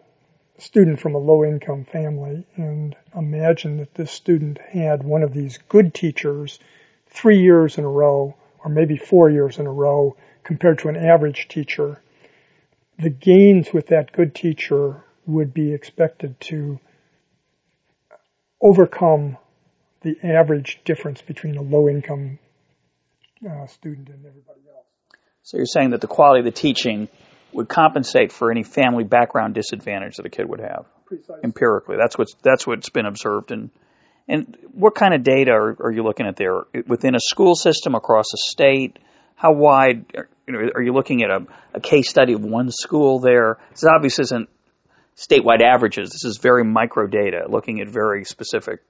student 0.60 1.00
from 1.00 1.14
a 1.14 1.18
low 1.18 1.44
income 1.44 1.84
family 1.84 2.46
and 2.56 2.94
imagine 3.16 3.78
that 3.78 3.94
this 3.94 4.10
student 4.10 4.58
had 4.58 5.02
one 5.02 5.22
of 5.22 5.32
these 5.32 5.58
good 5.68 5.94
teachers 5.94 6.58
three 7.08 7.40
years 7.40 7.78
in 7.78 7.84
a 7.84 7.88
row 7.88 8.34
or 8.64 8.70
maybe 8.70 8.96
four 8.96 9.30
years 9.30 9.58
in 9.58 9.66
a 9.66 9.72
row 9.72 10.16
compared 10.44 10.78
to 10.80 10.88
an 10.88 10.96
average 10.96 11.48
teacher, 11.48 12.00
the 12.98 13.10
gains 13.10 13.72
with 13.72 13.88
that 13.88 14.12
good 14.12 14.34
teacher 14.34 15.02
would 15.26 15.54
be 15.54 15.72
expected 15.72 16.38
to 16.40 16.78
overcome 18.60 19.36
the 20.02 20.16
average 20.22 20.80
difference 20.84 21.22
between 21.22 21.56
a 21.56 21.62
low 21.62 21.88
income 21.88 22.38
uh, 23.48 23.66
student 23.66 24.08
and 24.08 24.26
everybody 24.26 24.60
else. 24.74 24.86
So 25.42 25.56
you're 25.56 25.66
saying 25.66 25.90
that 25.90 26.00
the 26.00 26.06
quality 26.06 26.40
of 26.40 26.44
the 26.44 26.50
teaching 26.50 27.08
would 27.52 27.68
compensate 27.68 28.32
for 28.32 28.50
any 28.50 28.62
family 28.62 29.04
background 29.04 29.54
disadvantage 29.54 30.16
that 30.16 30.26
a 30.26 30.30
kid 30.30 30.48
would 30.48 30.60
have 30.60 30.86
Precisely. 31.06 31.40
empirically. 31.44 31.96
That's 31.98 32.16
what's 32.16 32.34
that's 32.42 32.66
what's 32.66 32.90
been 32.90 33.06
observed. 33.06 33.50
And 33.50 33.70
and 34.28 34.56
what 34.72 34.94
kind 34.94 35.14
of 35.14 35.22
data 35.22 35.50
are, 35.50 35.76
are 35.80 35.90
you 35.90 36.02
looking 36.02 36.26
at 36.26 36.36
there 36.36 36.62
within 36.86 37.14
a 37.14 37.20
school 37.20 37.54
system 37.54 37.94
across 37.94 38.26
a 38.32 38.38
state? 38.50 38.98
How 39.34 39.52
wide 39.52 40.06
you 40.46 40.52
know, 40.52 40.70
are 40.74 40.82
you 40.82 40.92
looking 40.92 41.22
at 41.22 41.30
a, 41.30 41.46
a 41.74 41.80
case 41.80 42.08
study 42.08 42.34
of 42.34 42.42
one 42.42 42.70
school 42.70 43.20
there? 43.20 43.58
This 43.70 43.84
obviously 43.84 44.22
isn't 44.22 44.48
statewide 45.16 45.62
averages. 45.62 46.10
This 46.10 46.24
is 46.24 46.38
very 46.38 46.64
micro 46.64 47.06
data, 47.06 47.46
looking 47.48 47.80
at 47.80 47.88
very 47.88 48.24
specific 48.24 48.80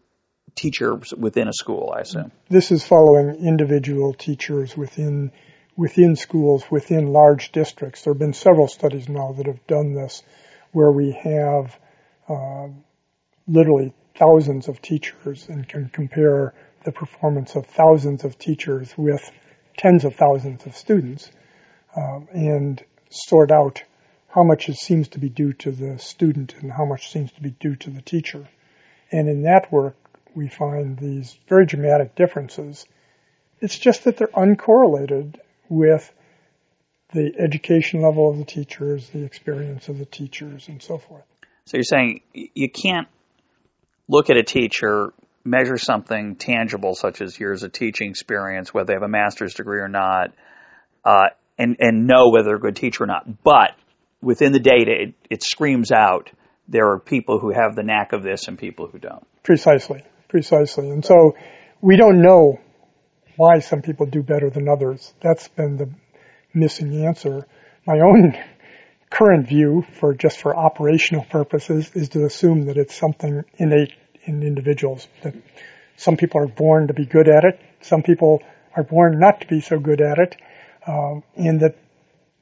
teachers 0.55 1.13
within 1.17 1.49
a 1.49 1.53
school. 1.53 1.93
I 1.97 2.01
assume 2.01 2.33
this 2.49 2.71
is 2.71 2.85
following 2.85 3.47
individual 3.47 4.13
teachers 4.13 4.77
within 4.77 5.33
within 5.81 6.15
schools, 6.15 6.63
within 6.71 7.11
large 7.11 7.53
districts. 7.53 8.03
There 8.03 8.13
have 8.13 8.19
been 8.19 8.35
several 8.35 8.69
studies 8.69 9.09
now 9.09 9.33
that 9.33 9.47
have 9.47 9.67
done 9.67 9.95
this 9.95 10.23
where 10.73 10.93
we 10.93 11.13
have 11.13 11.75
uh, 12.29 12.69
literally 13.49 13.95
thousands 14.15 14.69
of 14.69 14.83
teachers 14.83 15.49
and 15.49 15.67
can 15.67 15.89
compare 15.89 16.53
the 16.85 16.93
performance 16.93 17.57
of 17.57 17.65
thousands 17.65 18.25
of 18.25 18.39
teachers 18.39 18.93
with 18.99 19.23
tens 19.79 20.05
of 20.05 20.17
thousands 20.17 20.67
of 20.67 20.77
students 20.77 21.31
um, 21.97 22.29
and 22.31 22.85
sort 23.09 23.51
out 23.51 23.83
how 24.29 24.45
much 24.45 24.69
it 24.69 24.77
seems 24.77 25.09
to 25.09 25.19
be 25.19 25.31
due 25.31 25.55
to 25.55 25.71
the 25.71 25.99
student 25.99 26.55
and 26.61 26.71
how 26.71 26.85
much 26.85 27.11
seems 27.11 27.33
to 27.33 27.41
be 27.41 27.53
due 27.59 27.77
to 27.77 27.89
the 27.89 28.03
teacher. 28.03 28.47
And 29.11 29.31
in 29.31 29.45
that 29.45 29.73
work, 29.73 29.97
we 30.35 30.47
find 30.49 30.99
these 30.99 31.39
very 31.49 31.65
dramatic 31.65 32.17
differences. 32.17 32.85
It's 33.61 33.79
just 33.79 34.05
that 34.05 34.19
they're 34.19 34.29
uncorrelated 34.29 35.37
with 35.71 36.13
the 37.15 37.33
education 37.39 38.03
level 38.03 38.31
of 38.31 38.37
the 38.37 38.45
teachers, 38.45 39.09
the 39.11 39.25
experience 39.25 39.89
of 39.89 39.99
the 39.99 40.05
teachers, 40.05 40.69
and 40.69 40.83
so 40.83 40.99
forth. 40.99 41.25
So 41.65 41.77
you're 41.77 41.85
saying 41.85 42.21
you 42.33 42.71
can't 42.71 43.09
look 44.09 44.29
at 44.29 44.37
a 44.37 44.43
teacher, 44.43 45.13
measure 45.45 45.79
something 45.79 46.37
tangible 46.37 46.95
such 46.95 47.23
as 47.23 47.39
years 47.39 47.63
of 47.63 47.73
teaching 47.73 48.11
experience, 48.11 48.75
whether 48.75 48.87
they 48.87 48.93
have 48.93 49.03
a 49.03 49.09
master's 49.09 49.55
degree 49.55 49.81
or 49.81 49.89
not, 49.89 50.33
uh, 51.05 51.29
and 51.59 51.77
and 51.81 52.07
know 52.07 52.31
whether 52.31 52.47
they're 52.47 52.57
a 52.57 52.61
good 52.61 52.77
teacher 52.77 53.05
or 53.05 53.07
not. 53.07 53.43
But 53.43 53.73
within 54.21 54.53
the 54.53 54.61
data, 54.61 54.91
it, 54.91 55.15
it 55.31 55.43
screams 55.43 55.91
out 55.93 56.31
there 56.69 56.91
are 56.91 56.99
people 56.99 57.39
who 57.39 57.51
have 57.51 57.75
the 57.75 57.83
knack 57.83 58.13
of 58.13 58.23
this 58.23 58.47
and 58.49 58.59
people 58.59 58.87
who 58.87 58.99
don't. 58.99 59.27
Precisely, 59.43 60.05
precisely. 60.29 60.91
And 60.91 61.05
so 61.05 61.37
we 61.81 61.97
don't 61.97 62.23
know 62.23 62.61
why 63.41 63.59
some 63.59 63.81
people 63.81 64.05
do 64.05 64.23
better 64.23 64.51
than 64.51 64.69
others. 64.69 65.15
That's 65.23 65.49
been 65.49 65.79
the 65.79 65.89
missing 66.53 67.07
answer. 67.07 67.47
My 67.87 68.01
own 68.01 68.37
current 69.11 69.49
view 69.49 69.83
for 69.99 70.13
just 70.13 70.43
for 70.43 70.55
operational 70.55 71.25
purposes 71.25 71.91
is 71.95 72.11
to 72.11 72.27
assume 72.27 72.67
that 72.67 72.77
it's 72.77 72.95
something 72.95 73.43
innate 73.57 73.95
in 74.25 74.43
individuals 74.43 75.09
that 75.23 75.35
some 75.97 76.19
people 76.19 76.43
are 76.43 76.49
born 76.49 76.89
to 76.89 76.93
be 76.93 77.07
good 77.07 77.31
at 77.31 77.45
it, 77.45 77.59
some 77.81 78.03
people 78.03 78.43
are 78.77 78.83
born 78.83 79.19
not 79.19 79.41
to 79.41 79.47
be 79.47 79.63
so 79.63 79.79
good 79.79 80.03
at 80.03 80.19
it, 80.19 80.37
um, 80.87 81.23
and 81.35 81.61
that 81.61 81.77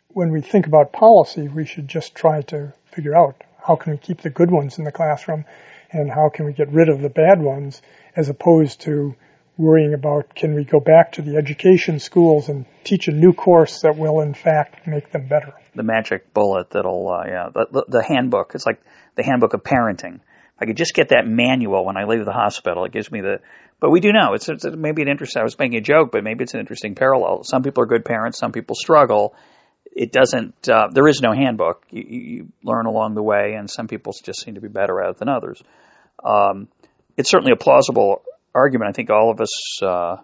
when 0.08 0.32
we 0.32 0.40
think 0.40 0.66
about 0.66 0.92
policy, 0.92 1.46
we 1.46 1.64
should 1.64 1.86
just 1.86 2.16
try 2.16 2.42
to 2.42 2.72
figure 2.92 3.16
out 3.16 3.44
how 3.64 3.76
can 3.76 3.92
we 3.92 3.98
keep 3.98 4.20
the 4.20 4.30
good 4.30 4.50
ones 4.50 4.78
in 4.78 4.84
the 4.84 4.90
classroom 4.90 5.44
and 5.92 6.10
how 6.10 6.28
can 6.28 6.44
we 6.44 6.52
get 6.52 6.72
rid 6.72 6.88
of 6.88 7.00
the 7.00 7.08
bad 7.08 7.40
ones 7.40 7.82
as 8.16 8.28
opposed 8.28 8.80
to 8.80 9.14
worrying 9.58 9.92
about 9.92 10.34
can 10.34 10.54
we 10.54 10.64
go 10.64 10.78
back 10.78 11.12
to 11.12 11.22
the 11.22 11.36
education 11.36 11.98
schools 11.98 12.48
and 12.48 12.64
teach 12.84 13.08
a 13.08 13.12
new 13.12 13.32
course 13.32 13.80
that 13.82 13.98
will 13.98 14.20
in 14.20 14.32
fact 14.32 14.86
make 14.86 15.10
them 15.10 15.26
better. 15.28 15.52
The 15.74 15.82
magic 15.82 16.32
bullet 16.32 16.70
that'll, 16.70 17.08
uh, 17.08 17.24
yeah, 17.26 17.48
the, 17.52 17.84
the 17.88 18.02
handbook. 18.02 18.52
It's 18.54 18.64
like 18.64 18.80
the 19.16 19.24
handbook 19.24 19.54
of 19.54 19.62
parenting. 19.62 20.14
If 20.14 20.62
I 20.62 20.66
could 20.66 20.76
just 20.76 20.94
get 20.94 21.10
that 21.10 21.26
manual 21.26 21.84
when 21.84 21.96
I 21.96 22.04
leave 22.04 22.24
the 22.24 22.32
hospital, 22.32 22.84
it 22.84 22.92
gives 22.92 23.10
me 23.10 23.20
the. 23.20 23.40
But 23.80 23.90
we 23.90 24.00
do 24.00 24.12
know 24.12 24.34
it's, 24.34 24.48
it's 24.48 24.64
maybe 24.64 25.02
an 25.02 25.08
interesting. 25.08 25.40
I 25.40 25.44
was 25.44 25.58
making 25.58 25.78
a 25.78 25.82
joke, 25.82 26.10
but 26.12 26.24
maybe 26.24 26.44
it's 26.44 26.54
an 26.54 26.60
interesting 26.60 26.94
parallel. 26.94 27.44
Some 27.44 27.62
people 27.62 27.82
are 27.82 27.86
good 27.86 28.04
parents, 28.04 28.38
some 28.38 28.52
people 28.52 28.74
struggle. 28.74 29.34
It 29.84 30.12
doesn't. 30.12 30.68
Uh, 30.68 30.88
there 30.92 31.08
is 31.08 31.20
no 31.20 31.32
handbook. 31.32 31.84
You, 31.90 32.02
you 32.02 32.48
learn 32.62 32.86
along 32.86 33.14
the 33.14 33.22
way, 33.22 33.54
and 33.56 33.68
some 33.68 33.88
people 33.88 34.14
just 34.22 34.40
seem 34.40 34.54
to 34.54 34.60
be 34.60 34.68
better 34.68 35.00
at 35.00 35.10
it 35.10 35.18
than 35.18 35.28
others. 35.28 35.62
Um, 36.24 36.68
it's 37.16 37.30
certainly 37.30 37.52
a 37.52 37.56
plausible 37.56 38.22
argument. 38.58 38.90
I 38.90 38.92
think 38.92 39.10
all 39.10 39.30
of 39.30 39.40
us, 39.40 39.82
uh, 39.82 40.16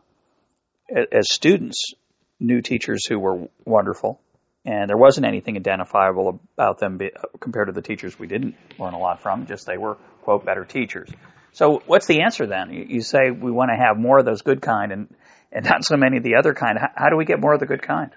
as 0.90 1.32
students, 1.32 1.94
knew 2.40 2.60
teachers 2.60 3.06
who 3.08 3.18
were 3.18 3.48
wonderful, 3.64 4.20
and 4.64 4.88
there 4.88 4.96
wasn't 4.96 5.26
anything 5.26 5.56
identifiable 5.56 6.40
about 6.56 6.78
them 6.78 7.00
compared 7.40 7.68
to 7.68 7.72
the 7.72 7.82
teachers 7.82 8.18
we 8.18 8.26
didn't 8.26 8.54
learn 8.78 8.94
a 8.94 8.98
lot 8.98 9.22
from. 9.22 9.46
Just 9.46 9.66
they 9.66 9.78
were 9.78 9.96
quote 10.22 10.44
better 10.44 10.64
teachers. 10.64 11.08
So 11.52 11.82
what's 11.86 12.06
the 12.06 12.22
answer 12.22 12.46
then? 12.46 12.72
You, 12.72 12.84
you 12.88 13.00
say 13.00 13.30
we 13.30 13.52
want 13.52 13.70
to 13.70 13.76
have 13.76 13.96
more 13.96 14.18
of 14.18 14.24
those 14.24 14.42
good 14.42 14.60
kind, 14.60 14.92
and 14.92 15.14
and 15.52 15.64
not 15.64 15.84
so 15.84 15.96
many 15.96 16.16
of 16.16 16.22
the 16.22 16.34
other 16.36 16.52
kind. 16.54 16.78
How, 16.78 16.88
how 16.94 17.08
do 17.10 17.16
we 17.16 17.24
get 17.24 17.40
more 17.40 17.54
of 17.54 17.60
the 17.60 17.66
good 17.66 17.82
kind? 17.82 18.10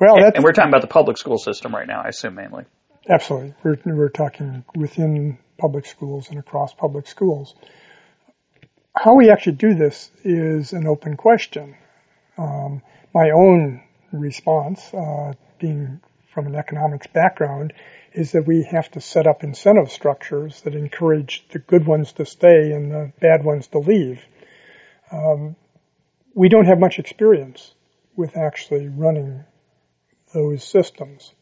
Well, 0.00 0.16
and, 0.16 0.36
and 0.36 0.44
we're 0.44 0.52
talking 0.52 0.70
about 0.70 0.82
the 0.82 0.88
public 0.88 1.16
school 1.16 1.38
system 1.38 1.74
right 1.74 1.86
now, 1.86 2.02
I 2.04 2.08
assume 2.08 2.34
mainly. 2.34 2.64
Absolutely, 3.08 3.54
we're 3.62 3.78
we're 3.86 4.08
talking 4.08 4.64
within 4.76 5.38
public 5.58 5.86
schools 5.86 6.30
and 6.30 6.38
across 6.38 6.74
public 6.74 7.06
schools 7.06 7.54
how 8.94 9.14
we 9.14 9.30
actually 9.30 9.56
do 9.56 9.74
this 9.74 10.10
is 10.22 10.72
an 10.72 10.86
open 10.86 11.16
question. 11.16 11.76
Um, 12.38 12.82
my 13.12 13.30
own 13.30 13.82
response, 14.12 14.92
uh, 14.94 15.32
being 15.58 16.00
from 16.32 16.46
an 16.46 16.54
economics 16.54 17.06
background, 17.08 17.72
is 18.12 18.32
that 18.32 18.46
we 18.46 18.62
have 18.70 18.90
to 18.92 19.00
set 19.00 19.26
up 19.26 19.42
incentive 19.42 19.90
structures 19.90 20.62
that 20.62 20.74
encourage 20.74 21.44
the 21.52 21.58
good 21.58 21.86
ones 21.86 22.12
to 22.12 22.24
stay 22.24 22.70
and 22.70 22.92
the 22.92 23.12
bad 23.20 23.44
ones 23.44 23.66
to 23.68 23.78
leave. 23.78 24.20
Um, 25.10 25.56
we 26.34 26.48
don't 26.48 26.66
have 26.66 26.78
much 26.78 26.98
experience 26.98 27.74
with 28.16 28.36
actually 28.36 28.88
running 28.88 29.44
those 30.32 30.64
systems. 30.64 31.32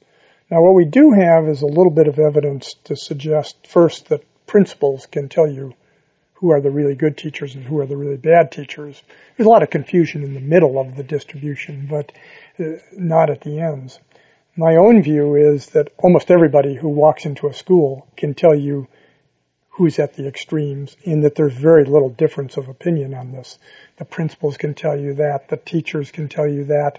Now, 0.51 0.63
what 0.63 0.75
we 0.75 0.87
do 0.87 1.13
have 1.13 1.49
is 1.49 1.63
a 1.63 1.67
little 1.67 1.91
bit 1.91 2.09
of 2.09 2.19
evidence 2.19 2.75
to 2.85 2.97
suggest 2.97 3.67
first 3.67 4.09
that 4.09 4.25
principals 4.47 5.07
can 5.07 5.29
tell 5.29 5.49
you 5.49 5.75
who 6.43 6.51
are 6.51 6.61
the 6.61 6.73
really 6.73 6.97
good 6.97 7.17
teachers 7.17 7.55
and 7.55 7.65
who 7.65 7.79
are 7.79 7.87
the 7.87 7.97
really 7.97 8.17
bad 8.17 8.51
teachers. 8.51 9.01
There's 9.37 9.47
a 9.47 9.51
lot 9.51 9.63
of 9.63 9.71
confusion 9.71 10.25
in 10.25 10.35
the 10.35 10.41
middle 10.41 10.77
of 10.81 10.97
the 10.97 11.05
distribution, 11.05 11.87
but 11.89 12.11
uh, 12.59 12.79
not 12.93 13.31
at 13.31 13.43
the 13.43 13.61
ends. 13.61 14.01
My 14.57 14.75
own 14.75 15.05
view 15.05 15.37
is 15.37 15.67
that 15.67 15.93
almost 15.99 16.33
everybody 16.33 16.75
who 16.75 16.89
walks 16.89 17.27
into 17.27 17.47
a 17.47 17.55
school 17.55 18.09
can 18.17 18.35
tell 18.35 18.57
you 18.57 18.89
who's 19.69 20.01
at 20.01 20.15
the 20.15 20.27
extremes 20.27 20.97
and 21.07 21.23
that 21.23 21.37
there's 21.37 21.55
very 21.55 21.85
little 21.85 22.11
difference 22.11 22.57
of 22.57 22.69
opinion 22.69 23.15
on 23.15 23.31
this. 23.31 23.61
The 23.99 24.05
principals 24.05 24.57
can 24.57 24.75
tell 24.75 24.99
you 24.99 25.15
that, 25.15 25.49
the 25.49 25.57
teachers 25.57 26.11
can 26.11 26.29
tell 26.29 26.49
you 26.49 26.65
that, 26.65 26.99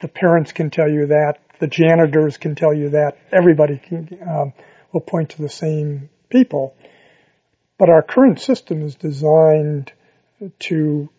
the 0.00 0.08
parents 0.08 0.52
can 0.52 0.70
tell 0.70 0.88
you 0.88 1.06
that, 1.06 1.40
the 1.58 1.66
janitors 1.66 2.36
can 2.36 2.54
tell 2.54 2.72
you 2.72 2.90
that, 2.90 3.18
everybody 3.32 3.78
can, 3.78 4.18
um, 4.24 4.52
will 4.92 5.00
point 5.00 5.30
to 5.30 5.42
the 5.42 5.48
same 5.48 6.10
people. 6.30 6.76
But 7.82 7.90
our 7.90 8.02
current 8.02 8.40
system 8.40 8.82
is 8.82 8.94
designed 8.94 9.92
to 10.60 11.10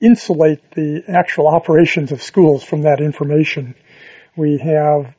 insulate 0.00 0.72
the 0.72 1.04
actual 1.06 1.46
operations 1.46 2.10
of 2.10 2.24
schools 2.24 2.64
from 2.64 2.82
that 2.82 3.00
information. 3.00 3.76
We 4.36 4.58
have 4.58 5.14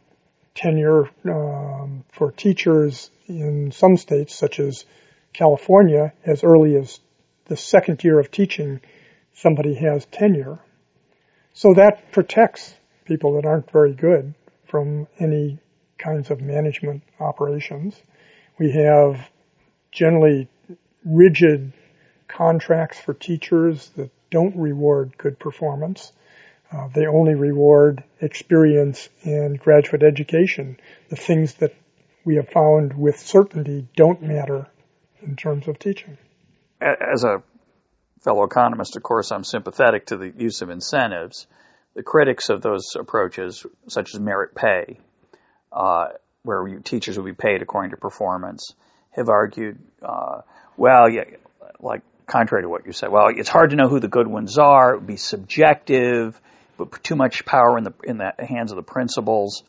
tenure 0.56 1.10
um, 1.24 2.04
for 2.12 2.34
teachers 2.34 3.10
in 3.30 3.72
some 3.72 3.96
states, 3.96 4.36
such 4.36 4.60
as 4.60 4.84
California, 5.32 6.12
as 6.26 6.44
early 6.44 6.76
as 6.76 7.00
the 7.46 7.56
second 7.56 8.04
year 8.04 8.20
of 8.20 8.30
teaching, 8.30 8.82
somebody 9.36 9.74
has 9.76 10.06
tenure. 10.08 10.60
So 11.54 11.76
that 11.76 12.12
protects 12.12 12.74
people 13.06 13.36
that 13.36 13.46
aren't 13.46 13.72
very 13.72 13.94
good 13.94 14.34
from 14.66 15.08
any 15.18 15.60
kinds 15.98 16.30
of 16.30 16.42
management 16.42 17.04
operations. 17.22 17.96
We 18.60 18.72
have 18.72 19.30
generally 19.94 20.50
rigid 21.08 21.74
contracts 22.28 23.00
for 23.00 23.14
teachers 23.14 23.90
that 23.96 24.12
don't 24.30 24.56
reward 24.58 25.18
good 25.18 25.40
performance. 25.40 26.12
Uh, 26.72 26.90
they 26.94 27.08
only 27.08 27.34
reward 27.34 28.04
experience 28.20 29.08
and 29.24 29.58
graduate 29.58 30.04
education, 30.04 30.78
the 31.10 31.16
things 31.16 31.54
that 31.56 31.74
we 32.26 32.36
have 32.36 32.50
found 32.50 32.94
with 32.94 33.18
certainty 33.20 33.88
don't 33.96 34.22
matter 34.22 34.68
in 35.22 35.38
terms 35.38 35.68
of 35.68 35.80
teaching. 35.80 36.18
As 36.82 37.24
a 37.24 37.42
fellow 38.22 38.44
economist, 38.44 38.98
of 38.98 39.04
course, 39.04 39.32
I'm 39.32 39.46
sympathetic 39.46 40.08
to 40.08 40.18
the 40.18 40.34
use 40.38 40.62
of 40.62 40.70
incentives. 40.70 41.48
The 41.96 42.04
critics 42.04 42.50
of 42.50 42.62
those 42.62 42.96
approaches, 43.00 43.66
such 43.88 44.14
as 44.14 44.20
merit 44.20 44.54
pay, 44.54 45.00
uh, 45.72 46.10
where 46.44 46.80
teachers 46.80 47.18
will 47.18 47.26
be 47.26 47.34
paid 47.34 47.62
according 47.62 47.92
to 47.92 47.98
performance, 47.98 48.74
have 49.12 49.30
argued, 49.30 49.80
uh, 50.02 50.42
well, 50.78 51.10
yeah, 51.10 51.24
like 51.80 52.02
contrary 52.26 52.64
to 52.64 52.70
what 52.70 52.86
you 52.86 52.94
said, 52.94 53.10
well, 53.10 53.28
it's 53.36 53.50
hard 53.50 53.72
to 53.72 53.76
know 53.76 53.90
who 53.90 54.00
the 54.00 54.08
good 54.08 54.28
ones 54.28 54.58
are. 54.58 54.94
It 54.94 55.00
would 55.00 55.08
be 55.08 55.18
subjective, 55.18 56.40
but 56.78 57.04
too 57.04 57.16
much 57.16 57.46
power 57.46 57.78
in 57.78 57.84
the 57.84 57.94
in 58.04 58.18
the 58.18 58.34
hands 58.40 58.72
of 58.72 58.76
the 58.76 58.84
principals. 58.84 59.64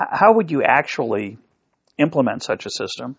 H- 0.00 0.08
how 0.10 0.34
would 0.34 0.50
you 0.50 0.62
actually 0.62 1.38
implement 1.98 2.42
such 2.42 2.66
a 2.66 2.70
system? 2.70 3.16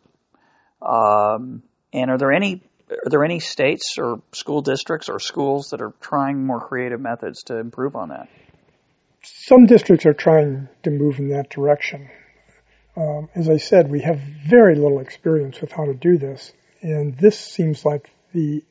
Um, 0.81 1.63
and 1.93 2.11
are 2.11 2.17
there 2.17 2.31
any 2.31 2.61
are 2.89 3.09
there 3.09 3.25
any 3.25 3.39
states 3.39 3.97
or 3.97 4.21
school 4.31 4.61
districts 4.61 5.09
or 5.09 5.19
schools 5.19 5.69
that 5.71 5.81
are 5.81 5.93
trying 5.99 6.45
more 6.45 6.61
creative 6.61 7.01
methods 7.01 7.43
to 7.43 7.57
improve 7.57 7.95
on 7.95 8.09
that? 8.09 8.29
Some 9.23 9.65
districts 9.65 10.05
are 10.05 10.13
trying 10.13 10.69
to 10.83 10.89
move 10.89 11.19
in 11.19 11.29
that 11.29 11.49
direction. 11.49 12.09
Um, 12.95 13.29
as 13.35 13.49
I 13.49 13.57
said, 13.57 13.91
we 13.91 14.01
have 14.01 14.19
very 14.19 14.75
little 14.75 14.99
experience 14.99 15.59
with 15.59 15.71
how 15.71 15.85
to 15.85 15.93
do 15.93 16.17
this, 16.17 16.53
and 16.81 17.17
this 17.17 17.39
seems 17.39 17.85
like 17.85 18.09
the 18.33 18.63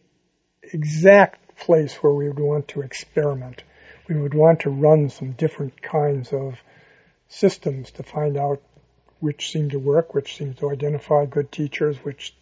exact 0.63 1.57
place 1.59 1.95
where 1.97 2.13
we 2.13 2.29
would 2.29 2.39
want 2.39 2.69
to 2.69 2.83
experiment. 2.83 3.63
We 4.09 4.17
would 4.17 4.35
want 4.35 4.61
to 4.61 4.71
run 4.71 5.09
some 5.09 5.33
different 5.33 5.83
kinds 5.83 6.33
of 6.33 6.55
systems 7.29 7.91
to 7.93 8.03
find 8.03 8.37
out 8.37 8.63
which 9.21 9.51
seem 9.51 9.71
to 9.71 9.79
work, 9.79 10.15
which 10.15 10.37
seem 10.37 10.55
to 10.55 10.71
identify 10.71 11.27
good 11.27 11.51
teachers, 11.51 11.97
which 11.99 12.35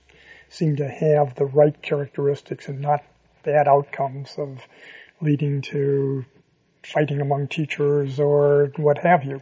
seem 0.49 0.77
to 0.77 0.89
have 0.89 1.35
the 1.35 1.47
right 1.47 1.81
characteristics 1.81 2.69
and 2.69 2.81
not 2.81 3.03
bad 3.45 3.69
outcomes 3.69 4.35
of 4.39 4.61
leading 5.21 5.63
to 5.63 6.25
fighting 6.83 7.21
among 7.21 7.49
teachers 7.49 8.21
or 8.21 8.73
what 8.77 8.99
have 8.99 9.25
you. 9.25 9.41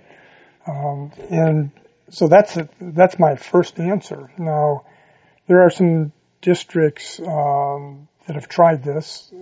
Um, 0.66 1.10
and 1.28 1.70
so 2.10 2.28
that's 2.28 2.56
a, 2.56 2.68
that's 2.80 3.18
my 3.18 3.36
first 3.36 3.80
answer. 3.80 4.30
Now, 4.38 4.84
there 5.46 5.62
are 5.62 5.70
some 5.70 6.12
districts 6.40 7.20
um, 7.20 8.08
that 8.26 8.34
have 8.34 8.48
tried 8.48 8.84
this 8.84 9.32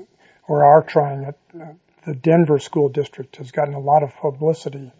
or 0.46 0.64
are 0.64 0.82
trying 0.82 1.22
it. 1.24 1.38
The 2.06 2.14
Denver 2.14 2.58
School 2.58 2.88
District 2.88 3.36
has 3.36 3.52
gotten 3.52 3.74
a 3.74 3.80
lot 3.80 4.02
of 4.02 4.14
publicity. 4.16 4.90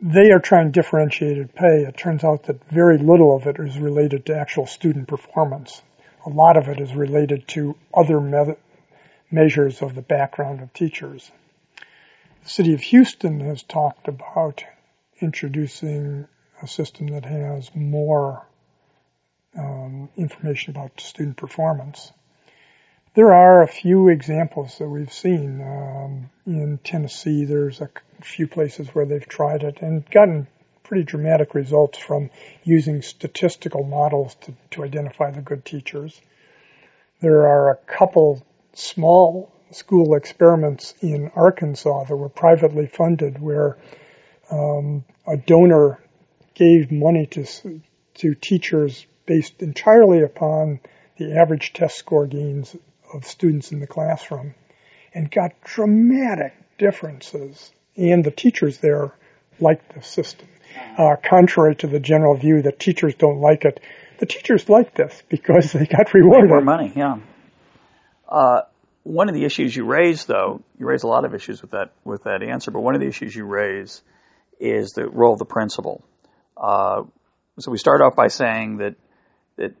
They 0.00 0.30
are 0.30 0.38
trying 0.38 0.70
differentiated 0.70 1.54
pay. 1.54 1.82
It 1.82 1.96
turns 1.96 2.24
out 2.24 2.44
that 2.44 2.64
very 2.70 2.98
little 2.98 3.36
of 3.36 3.46
it 3.46 3.58
is 3.58 3.78
related 3.78 4.26
to 4.26 4.36
actual 4.36 4.66
student 4.66 5.08
performance. 5.08 5.82
A 6.24 6.30
lot 6.30 6.56
of 6.56 6.68
it 6.68 6.80
is 6.80 6.94
related 6.94 7.48
to 7.48 7.76
other 7.92 8.20
me- 8.20 8.54
measures 9.30 9.82
of 9.82 9.94
the 9.94 10.02
background 10.02 10.60
of 10.60 10.72
teachers. 10.72 11.30
The 12.44 12.48
city 12.48 12.74
of 12.74 12.80
Houston 12.80 13.40
has 13.40 13.62
talked 13.62 14.08
about 14.08 14.64
introducing 15.20 16.26
a 16.62 16.66
system 16.66 17.08
that 17.08 17.24
has 17.24 17.74
more 17.74 18.46
um, 19.56 20.08
information 20.16 20.76
about 20.76 21.00
student 21.00 21.36
performance. 21.36 22.12
There 23.14 23.34
are 23.34 23.62
a 23.62 23.68
few 23.68 24.08
examples 24.08 24.78
that 24.78 24.88
we've 24.88 25.12
seen 25.12 25.60
um, 25.60 26.30
in 26.46 26.78
Tennessee. 26.84 27.44
There's 27.44 27.80
a 27.80 27.90
few 28.22 28.46
places 28.46 28.88
where 28.88 29.04
they've 29.04 29.26
tried 29.26 29.64
it 29.64 29.82
and 29.82 30.08
gotten 30.10 30.46
pretty 30.84 31.04
dramatic 31.04 31.54
results 31.54 31.98
from 31.98 32.30
using 32.64 33.02
statistical 33.02 33.84
models 33.84 34.36
to, 34.42 34.54
to 34.70 34.84
identify 34.84 35.30
the 35.30 35.40
good 35.40 35.64
teachers. 35.64 36.20
There 37.20 37.48
are 37.48 37.70
a 37.70 37.76
couple 37.76 38.44
small 38.74 39.52
school 39.72 40.14
experiments 40.14 40.94
in 41.00 41.30
Arkansas 41.34 42.04
that 42.04 42.16
were 42.16 42.28
privately 42.28 42.86
funded 42.86 43.40
where 43.40 43.76
um, 44.50 45.04
a 45.26 45.36
donor 45.36 46.00
gave 46.54 46.90
money 46.90 47.26
to 47.26 47.80
to 48.14 48.34
teachers 48.34 49.06
based 49.30 49.62
entirely 49.62 50.22
upon 50.22 50.80
the 51.16 51.38
average 51.38 51.72
test 51.72 51.96
score 51.96 52.26
gains 52.26 52.74
of 53.14 53.24
students 53.24 53.70
in 53.70 53.78
the 53.78 53.86
classroom 53.86 54.56
and 55.14 55.30
got 55.30 55.52
dramatic 55.62 56.52
differences. 56.78 57.70
And 57.96 58.24
the 58.24 58.32
teachers 58.32 58.78
there 58.78 59.14
liked 59.60 59.94
the 59.94 60.02
system. 60.02 60.48
Uh, 60.98 61.14
contrary 61.22 61.76
to 61.76 61.86
the 61.86 62.00
general 62.00 62.36
view 62.36 62.62
that 62.62 62.80
teachers 62.80 63.14
don't 63.14 63.40
like 63.40 63.64
it, 63.64 63.78
the 64.18 64.26
teachers 64.26 64.68
liked 64.68 64.96
this 64.96 65.22
because 65.28 65.70
they 65.72 65.86
got 65.86 66.12
rewarded. 66.12 66.50
More 66.50 66.60
money, 66.60 66.92
yeah. 66.96 67.20
Uh, 68.28 68.62
one 69.04 69.28
of 69.28 69.36
the 69.36 69.44
issues 69.44 69.76
you 69.76 69.84
raise, 69.84 70.24
though, 70.24 70.60
you 70.76 70.86
raise 70.86 71.04
a 71.04 71.08
lot 71.08 71.24
of 71.24 71.36
issues 71.36 71.62
with 71.62 71.70
that 71.70 71.92
with 72.04 72.24
that 72.24 72.42
answer, 72.42 72.72
but 72.72 72.80
one 72.80 72.96
of 72.96 73.00
the 73.00 73.06
issues 73.06 73.32
you 73.32 73.44
raise 73.44 74.02
is 74.58 74.90
the 74.90 75.08
role 75.08 75.34
of 75.34 75.38
the 75.38 75.44
principal. 75.44 76.02
Uh, 76.56 77.04
so 77.60 77.70
we 77.70 77.78
start 77.78 78.00
off 78.00 78.16
by 78.16 78.26
saying 78.26 78.78
that 78.78 78.96
that 79.60 79.76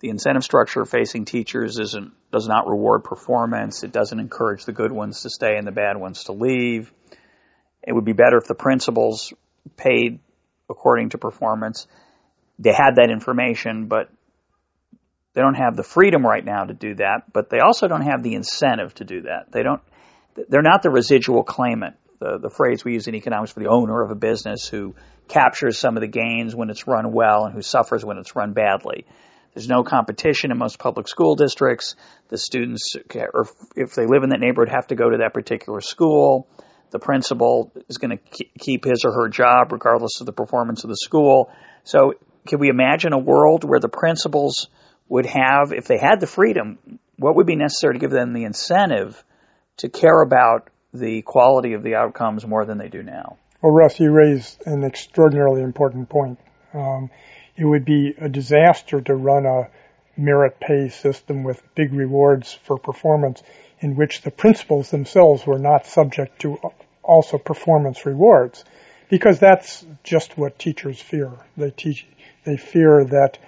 the 0.00 0.08
incentive 0.08 0.42
structure 0.42 0.84
facing 0.84 1.26
teachers 1.26 1.78
isn't 1.78 2.12
does 2.32 2.48
not 2.48 2.66
reward 2.66 3.04
performance. 3.04 3.84
It 3.84 3.92
doesn't 3.92 4.18
encourage 4.18 4.64
the 4.64 4.72
good 4.72 4.92
ones 4.92 5.22
to 5.22 5.30
stay 5.30 5.56
and 5.56 5.66
the 5.66 5.72
bad 5.72 5.96
ones 5.96 6.24
to 6.24 6.32
leave. 6.32 6.92
It 7.82 7.92
would 7.92 8.04
be 8.04 8.12
better 8.12 8.38
if 8.38 8.46
the 8.46 8.54
principals 8.54 9.32
paid 9.76 10.20
according 10.68 11.10
to 11.10 11.18
performance. 11.18 11.86
They 12.58 12.72
had 12.72 12.96
that 12.96 13.10
information, 13.10 13.86
but 13.86 14.10
they 15.34 15.40
don't 15.40 15.54
have 15.54 15.76
the 15.76 15.82
freedom 15.82 16.24
right 16.24 16.44
now 16.44 16.64
to 16.64 16.74
do 16.74 16.94
that, 16.96 17.32
but 17.32 17.50
they 17.50 17.58
also 17.58 17.88
don't 17.88 18.02
have 18.02 18.22
the 18.22 18.34
incentive 18.34 18.94
to 18.94 19.04
do 19.04 19.22
that. 19.22 19.52
They 19.52 19.62
don't, 19.62 19.80
they're 20.48 20.62
not 20.62 20.82
the 20.82 20.90
residual 20.90 21.42
claimant, 21.42 21.96
the, 22.20 22.38
the 22.38 22.50
phrase 22.50 22.84
we 22.84 22.92
use 22.92 23.08
in 23.08 23.14
economics 23.14 23.52
for 23.52 23.60
the 23.60 23.68
owner 23.68 24.02
of 24.02 24.10
a 24.10 24.14
business 24.14 24.68
who 24.68 24.94
captures 25.26 25.78
some 25.78 25.96
of 25.96 26.02
the 26.02 26.06
gains 26.06 26.54
when 26.54 26.70
it's 26.70 26.86
run 26.86 27.12
well 27.12 27.46
and 27.46 27.54
who 27.54 27.62
suffers 27.62 28.04
when 28.04 28.18
it's 28.18 28.36
run 28.36 28.52
badly. 28.52 29.06
There's 29.54 29.68
no 29.68 29.82
competition 29.82 30.52
in 30.52 30.58
most 30.58 30.78
public 30.78 31.08
school 31.08 31.34
districts. 31.34 31.96
The 32.28 32.38
students, 32.38 32.94
or 33.14 33.48
if 33.74 33.94
they 33.94 34.06
live 34.06 34.22
in 34.22 34.30
that 34.30 34.38
neighborhood, 34.38 34.72
have 34.72 34.88
to 34.88 34.94
go 34.94 35.10
to 35.10 35.18
that 35.18 35.34
particular 35.34 35.80
school. 35.80 36.46
The 36.90 36.98
principal 36.98 37.72
is 37.88 37.98
going 37.98 38.18
to 38.18 38.44
keep 38.58 38.84
his 38.84 39.04
or 39.04 39.12
her 39.12 39.28
job 39.28 39.72
regardless 39.72 40.20
of 40.20 40.26
the 40.26 40.32
performance 40.32 40.84
of 40.84 40.90
the 40.90 40.96
school. 40.96 41.50
So, 41.84 42.14
can 42.46 42.58
we 42.58 42.68
imagine 42.68 43.12
a 43.12 43.18
world 43.18 43.64
where 43.64 43.80
the 43.80 43.88
principals 43.88 44.68
would 45.08 45.26
have, 45.26 45.72
if 45.72 45.86
they 45.86 45.98
had 45.98 46.20
the 46.20 46.26
freedom, 46.26 46.78
what 47.16 47.36
would 47.36 47.46
be 47.46 47.56
necessary 47.56 47.94
to 47.94 48.00
give 48.00 48.10
them 48.10 48.32
the 48.32 48.44
incentive 48.44 49.22
to 49.78 49.88
care 49.88 50.22
about 50.22 50.70
the 50.92 51.22
quality 51.22 51.74
of 51.74 51.82
the 51.82 51.94
outcomes 51.94 52.46
more 52.46 52.64
than 52.64 52.78
they 52.78 52.88
do 52.88 53.02
now? 53.02 53.36
Well, 53.62 53.72
Russ, 53.72 54.00
you 54.00 54.10
raise 54.10 54.58
an 54.64 54.84
extraordinarily 54.84 55.62
important 55.62 56.08
point. 56.08 56.38
Um, 56.72 57.10
it 57.56 57.64
would 57.64 57.84
be 57.84 58.14
a 58.18 58.28
disaster 58.28 59.00
to 59.02 59.14
run 59.14 59.44
a 59.44 59.68
merit 60.16 60.58
pay 60.60 60.88
system 60.88 61.44
with 61.44 61.62
big 61.74 61.92
rewards 61.92 62.52
for 62.64 62.78
performance 62.78 63.42
in 63.80 63.96
which 63.96 64.22
the 64.22 64.30
principals 64.30 64.90
themselves 64.90 65.46
were 65.46 65.58
not 65.58 65.86
subject 65.86 66.40
to 66.40 66.58
also 67.02 67.38
performance 67.38 68.04
rewards 68.06 68.64
because 69.08 69.38
that's 69.38 69.84
just 70.04 70.38
what 70.38 70.58
teachers 70.58 71.00
fear. 71.00 71.30
They 71.56 71.70
teach, 71.70 72.06
they 72.44 72.56
fear 72.56 73.04
that 73.06 73.38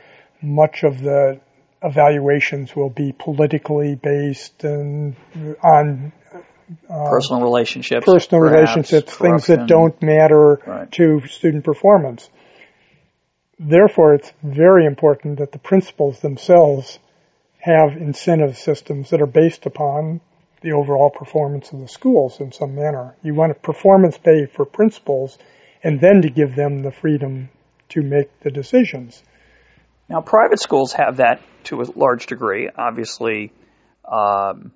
much 0.40 0.83
of 0.83 1.00
the 1.00 1.40
evaluations 1.83 2.74
will 2.74 2.90
be 2.90 3.12
politically 3.12 3.94
based 3.94 4.64
and 4.64 5.16
on 5.62 6.12
uh, 6.88 7.11
personal 7.11 7.42
relationships, 7.42 8.05
personal 8.05 8.42
perhaps, 8.42 8.77
relationships, 8.77 9.14
things 9.14 9.46
that 9.46 9.66
don't 9.66 10.01
matter 10.03 10.61
right. 10.66 10.90
to 10.92 11.20
student 11.27 11.64
performance. 11.64 12.29
therefore, 13.59 14.14
it's 14.14 14.33
very 14.42 14.87
important 14.87 15.38
that 15.38 15.53
the 15.53 15.59
principals 15.59 16.20
themselves 16.20 16.98
have 17.59 17.96
incentive 17.96 18.59
systems 18.59 19.11
that 19.11 19.20
are 19.22 19.27
based 19.27 19.66
upon 19.66 20.20
the 20.62 20.72
overall 20.72 21.11
performance 21.11 21.72
of 21.72 21.81
the 21.81 21.88
schools 21.88 22.40
in 22.40 22.53
some 22.53 22.75
manner. 22.75 23.16
You 23.22 23.35
want 23.35 23.53
a 23.53 23.55
performance 23.55 24.18
pay 24.18 24.46
for 24.46 24.64
principals 24.64 25.38
and 25.83 26.01
then 26.01 26.22
to 26.22 26.31
give 26.31 26.55
them 26.55 26.83
the 26.83 26.92
freedom 26.92 27.51
to 27.90 28.03
make 28.03 28.40
the 28.40 28.51
decisions. 28.51 29.22
Now, 30.09 30.20
private 30.20 30.61
schools 30.61 30.92
have 30.94 31.18
that 31.18 31.40
to 31.64 31.81
a 31.81 31.87
large 31.94 32.27
degree. 32.27 32.68
Obviously, 32.77 33.53
um, 34.05 34.72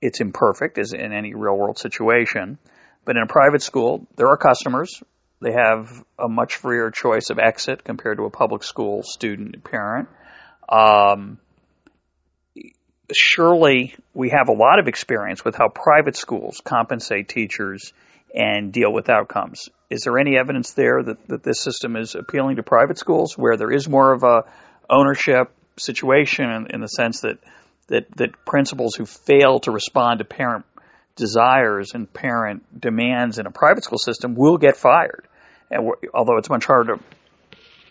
it's 0.00 0.20
imperfect 0.20 0.78
as 0.78 0.92
in 0.92 1.12
any 1.12 1.34
real 1.34 1.56
world 1.56 1.78
situation. 1.78 2.58
But 3.04 3.16
in 3.16 3.22
a 3.22 3.26
private 3.26 3.62
school, 3.62 4.06
there 4.16 4.28
are 4.28 4.36
customers. 4.36 5.02
They 5.40 5.52
have 5.52 6.04
a 6.18 6.28
much 6.28 6.56
freer 6.56 6.90
choice 6.90 7.30
of 7.30 7.38
exit 7.38 7.82
compared 7.84 8.18
to 8.18 8.24
a 8.24 8.30
public 8.30 8.62
school 8.62 9.02
student 9.02 9.64
parent. 9.64 10.08
Um, 10.68 11.38
surely 13.12 13.94
we 14.14 14.30
have 14.30 14.48
a 14.48 14.52
lot 14.52 14.78
of 14.78 14.86
experience 14.86 15.44
with 15.44 15.54
how 15.54 15.68
private 15.68 16.16
schools 16.16 16.60
compensate 16.64 17.28
teachers 17.28 17.92
and 18.34 18.72
deal 18.72 18.92
with 18.92 19.08
outcomes. 19.08 19.68
Is 19.88 20.02
there 20.02 20.18
any 20.18 20.36
evidence 20.36 20.72
there 20.72 21.02
that, 21.02 21.26
that 21.28 21.42
this 21.42 21.60
system 21.60 21.96
is 21.96 22.14
appealing 22.14 22.56
to 22.56 22.62
private 22.62 22.98
schools 22.98 23.36
where 23.36 23.56
there 23.56 23.72
is 23.72 23.88
more 23.88 24.12
of 24.12 24.22
a 24.22 24.44
ownership 24.88 25.52
situation 25.78 26.48
in, 26.50 26.66
in 26.74 26.80
the 26.80 26.86
sense 26.86 27.22
that, 27.22 27.38
that 27.90 28.10
that 28.16 28.44
principals 28.46 28.94
who 28.94 29.04
fail 29.04 29.60
to 29.60 29.70
respond 29.70 30.18
to 30.18 30.24
parent 30.24 30.64
desires 31.16 31.90
and 31.92 32.10
parent 32.10 32.62
demands 32.80 33.38
in 33.38 33.46
a 33.46 33.50
private 33.50 33.84
school 33.84 33.98
system 33.98 34.34
will 34.34 34.56
get 34.56 34.76
fired. 34.76 35.28
And 35.70 35.90
although 36.14 36.38
it's 36.38 36.48
much 36.48 36.64
harder 36.64 36.98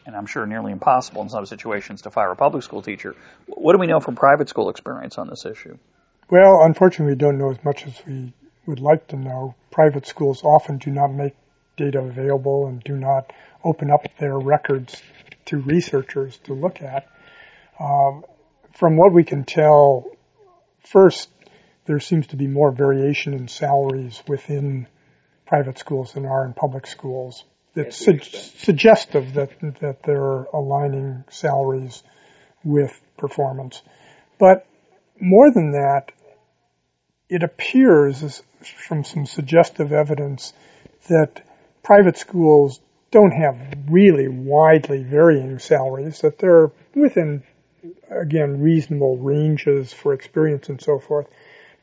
and 0.10 0.18
I'm 0.18 0.26
sure 0.26 0.48
nearly 0.48 0.72
impossible 0.72 1.22
in 1.22 1.30
some 1.30 1.46
situations 1.46 2.02
to 2.02 2.10
fire 2.10 2.32
a 2.32 2.36
public 2.36 2.64
school 2.64 2.82
teacher. 2.82 3.16
What 3.46 3.74
do 3.74 3.80
we 3.80 3.86
know 3.86 4.00
from 4.00 4.16
private 4.16 4.50
school 4.50 4.72
experience 4.72 5.20
on 5.20 5.30
this 5.30 5.46
issue? 5.46 5.78
Well, 6.32 6.64
unfortunately, 6.64 7.14
we 7.14 7.18
don't 7.20 7.38
know 7.38 7.52
as 7.52 7.64
much 7.64 7.86
as 7.86 7.94
we 8.08 8.34
would 8.66 8.80
like 8.80 9.08
to 9.10 9.18
know. 9.18 9.54
Private 9.70 10.08
schools 10.08 10.44
often 10.44 10.80
do 10.80 10.90
not 10.90 11.10
make 11.10 11.36
data 11.78 12.00
available 12.00 12.66
and 12.66 12.84
do 12.84 12.96
not 12.96 13.32
open 13.64 13.92
up 13.92 14.02
their 14.18 14.38
records 14.38 15.00
to 15.46 15.58
researchers 15.58 16.38
to 16.46 16.54
look 16.54 16.82
at. 16.82 17.08
Um, 17.80 18.26
from 18.74 18.98
what 18.98 19.14
we 19.14 19.24
can 19.24 19.44
tell, 19.44 20.06
first, 20.80 21.30
there 21.86 22.00
seems 22.00 22.28
to 22.28 22.36
be 22.36 22.48
more 22.48 22.72
variation 22.72 23.34
in 23.34 23.48
salaries 23.48 24.22
within 24.28 24.88
private 25.46 25.80
schools 25.80 26.14
than 26.14 26.26
are 26.26 26.46
in 26.46 26.54
public 26.54 26.86
schools 26.86 27.44
it's 27.76 27.98
su- 27.98 28.20
suggestive 28.20 29.34
that 29.36 29.52
that 29.82 30.04
they're 30.04 30.44
aligning 30.54 31.24
salaries 31.30 32.04
with 32.64 33.00
performance. 33.18 33.82
But 34.38 34.66
more 35.20 35.52
than 35.52 35.72
that, 35.72 36.12
it 37.30 37.44
appears 37.44 38.42
from 38.62 39.04
some 39.04 39.26
suggestive 39.26 39.92
evidence 39.92 40.54
that 41.08 41.42
private 41.84 42.18
schools 42.18 42.80
don't 43.12 43.32
have 43.32 43.56
really 43.90 44.28
widely 44.28 45.04
varying 45.04 45.60
salaries, 45.60 46.22
that 46.22 46.38
they're 46.38 46.72
within, 46.94 47.44
again, 48.10 48.62
reasonable 48.62 49.18
ranges 49.18 49.94
for 49.94 50.14
experience 50.14 50.70
and 50.70 50.82
so 50.82 51.00
forth, 51.00 51.28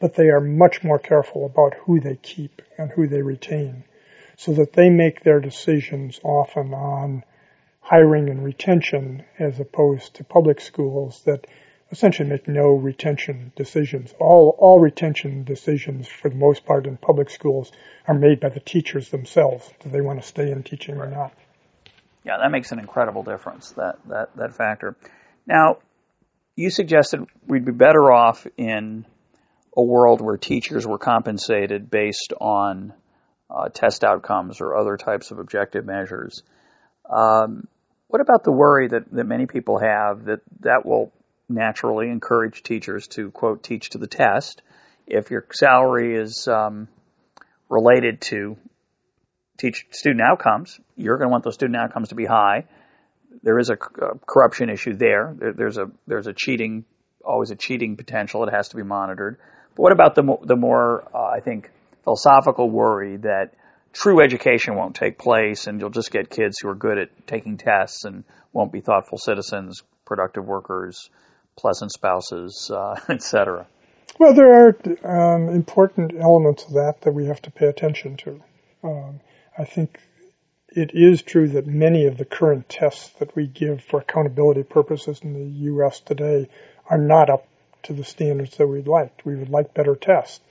but 0.01 0.15
they 0.15 0.29
are 0.29 0.41
much 0.41 0.85
more 0.85 0.99
careful 0.99 1.47
about 1.47 1.75
who 1.85 2.01
they 2.01 2.17
keep 2.17 2.63
and 2.79 2.91
who 2.91 3.07
they 3.07 3.23
retain 3.23 3.85
so 4.37 4.53
that 4.53 4.75
they 4.75 4.91
make 4.91 5.23
their 5.23 5.41
decisions 5.41 6.21
often 6.23 6.75
on 6.75 7.25
hiring 7.81 8.29
and 8.29 8.45
retention 8.45 9.25
as 9.39 9.59
opposed 9.61 10.15
to 10.15 10.25
public 10.25 10.61
schools 10.61 11.23
that 11.25 11.47
essentially 11.91 12.29
make 12.29 12.49
no 12.49 12.73
retention 12.73 13.53
decisions. 13.55 14.13
All, 14.19 14.57
all 14.59 14.81
retention 14.81 15.45
decisions 15.45 16.09
for 16.09 16.29
the 16.29 16.35
most 16.35 16.67
part 16.67 16.87
in 16.87 16.97
public 16.97 17.31
schools 17.31 17.71
are 18.07 18.15
made 18.15 18.41
by 18.41 18.49
the 18.49 18.61
teachers 18.61 19.09
themselves. 19.09 19.71
Do 19.81 19.91
they 19.91 20.01
want 20.01 20.21
to 20.21 20.27
stay 20.27 20.51
in 20.51 20.65
teaching 20.65 20.97
or 20.97 21.07
not? 21.07 21.33
Yeah, 22.25 22.39
that 22.39 22.51
makes 22.51 22.73
an 22.73 22.81
incredible 22.81 23.23
difference, 23.23 23.71
that, 23.73 23.99
that, 24.09 24.37
that 24.37 24.57
factor. 24.57 24.97
Now, 25.47 25.79
you 26.57 26.71
suggested 26.71 27.27
we'd 27.47 27.65
be 27.67 27.73
better 27.73 28.11
off 28.11 28.47
in 28.57 29.05
a 29.77 29.83
world 29.83 30.23
where 30.23 30.39
teachers 30.39 30.87
were 30.87 30.99
compensated 30.99 31.91
based 31.91 32.33
on 32.41 32.95
uh, 33.51 33.69
test 33.69 34.03
outcomes 34.03 34.61
or 34.61 34.75
other 34.75 34.97
types 34.97 35.31
of 35.31 35.39
objective 35.39 35.85
measures. 35.85 36.43
Um, 37.09 37.69
what 38.09 38.21
about 38.21 38.43
the 38.43 38.53
worry 38.53 38.89
that, 38.89 39.13
that 39.13 39.25
many 39.25 39.47
people 39.47 39.79
have 39.79 40.25
that 40.25 40.41
that 40.61 40.87
will 40.87 41.13
naturally 41.49 42.09
encourage 42.09 42.63
teachers 42.63 43.07
to 43.09 43.31
quote 43.31 43.63
teach 43.63 43.91
to 43.91 43.99
the 43.99 44.07
test 44.07 44.63
if 45.07 45.31
your 45.31 45.47
salary 45.53 46.17
is 46.17 46.49
um, 46.49 46.89
related 47.69 48.21
to 48.21 48.57
teach 49.59 49.87
student 49.91 50.21
outcomes 50.21 50.81
you're 50.97 51.19
going 51.19 51.29
to 51.29 51.33
want 51.33 51.45
those 51.45 51.55
student 51.55 51.77
outcomes 51.77 52.09
to 52.09 52.17
be 52.17 52.25
high 52.25 52.65
there 53.47 53.61
is 53.61 53.71
a, 53.71 53.75
a 53.75 54.19
corruption 54.27 54.69
issue 54.69 54.95
there. 54.95 55.33
there. 55.39 55.53
there's 55.53 55.79
a 55.79 55.89
there's 56.09 56.27
a 56.27 56.33
cheating 56.33 56.85
always 57.25 57.51
a 57.53 57.57
cheating 57.57 57.97
potential 57.97 58.43
it 58.45 58.53
has 58.53 58.69
to 58.69 58.77
be 58.77 58.83
monitored 58.83 59.39
but 59.77 59.83
what 59.83 59.93
about 59.93 60.17
the 60.17 60.23
mo- 60.25 60.43
the 60.43 60.57
more 60.57 61.09
uh, 61.15 61.37
I 61.37 61.41
think 61.41 61.71
philosophical 62.03 62.69
worry 62.69 63.19
that 63.19 63.53
true 63.93 64.21
education 64.21 64.75
won't 64.75 64.97
take 64.97 65.17
place 65.17 65.69
and 65.69 65.81
you'll 65.81 65.91
just 65.91 66.11
get 66.11 66.29
kids 66.29 66.59
who 66.61 66.69
are 66.69 66.75
good 66.75 66.99
at 66.99 67.27
taking 67.27 67.57
tests 67.57 68.05
and 68.05 68.25
won't 68.53 68.73
be 68.73 68.81
thoughtful 68.81 69.17
citizens, 69.17 69.83
productive 70.05 70.45
workers, 70.45 71.09
pleasant 71.57 71.93
spouses, 71.93 72.71
uh, 72.75 72.97
etc. 73.09 73.67
Well, 74.19 74.35
there 74.35 74.53
are 74.53 75.35
um, 75.35 75.49
important 75.51 76.15
elements 76.19 76.65
of 76.65 76.75
that 76.75 77.03
that 77.03 77.13
we 77.13 77.27
have 77.27 77.41
to 77.43 77.51
pay 77.51 77.67
attention 77.67 78.17
to. 78.19 78.43
Um, 78.83 79.21
I 79.59 79.65
think 79.65 80.01
it 80.77 80.91
is 80.93 81.23
true 81.23 81.49
that 81.49 81.67
many 81.67 82.05
of 82.05 82.19
the 82.19 82.27
current 82.27 82.69
tests 82.69 83.09
that 83.19 83.35
we 83.35 83.47
give 83.47 83.83
for 83.83 84.01
accountability 84.01 84.63
purposes 84.63 85.21
in 85.23 85.33
the 85.33 85.59
U.S. 85.71 86.01
today 86.01 86.49
are 86.91 86.99
not 86.99 87.31
up 87.31 87.49
to 87.85 87.95
the 87.95 88.05
standards 88.05 88.59
that 88.59 88.67
we'd 88.67 88.87
like. 88.87 89.23
We 89.25 89.37
would 89.37 89.49
like 89.49 89.73
better 89.73 89.97
tests. 89.97 90.45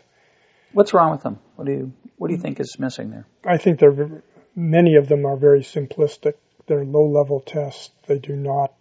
What's 0.72 0.96
wrong 0.96 1.12
with 1.12 1.22
them? 1.22 1.40
What 1.56 1.66
do 1.66 1.72
you 1.72 1.94
What 2.18 2.30
do 2.30 2.34
you 2.34 2.42
think 2.42 2.60
is 2.60 2.80
missing 2.80 3.12
there? 3.12 3.28
I 3.46 3.58
think 3.58 3.80
there 3.80 4.24
many 4.56 4.96
of 4.96 5.08
them 5.08 5.26
are 5.26 5.38
very 5.38 5.62
simplistic. 5.62 6.34
They're 6.66 6.84
low 6.84 7.08
level 7.08 7.40
tests. 7.40 7.92
They 8.08 8.18
do 8.18 8.36
not 8.36 8.74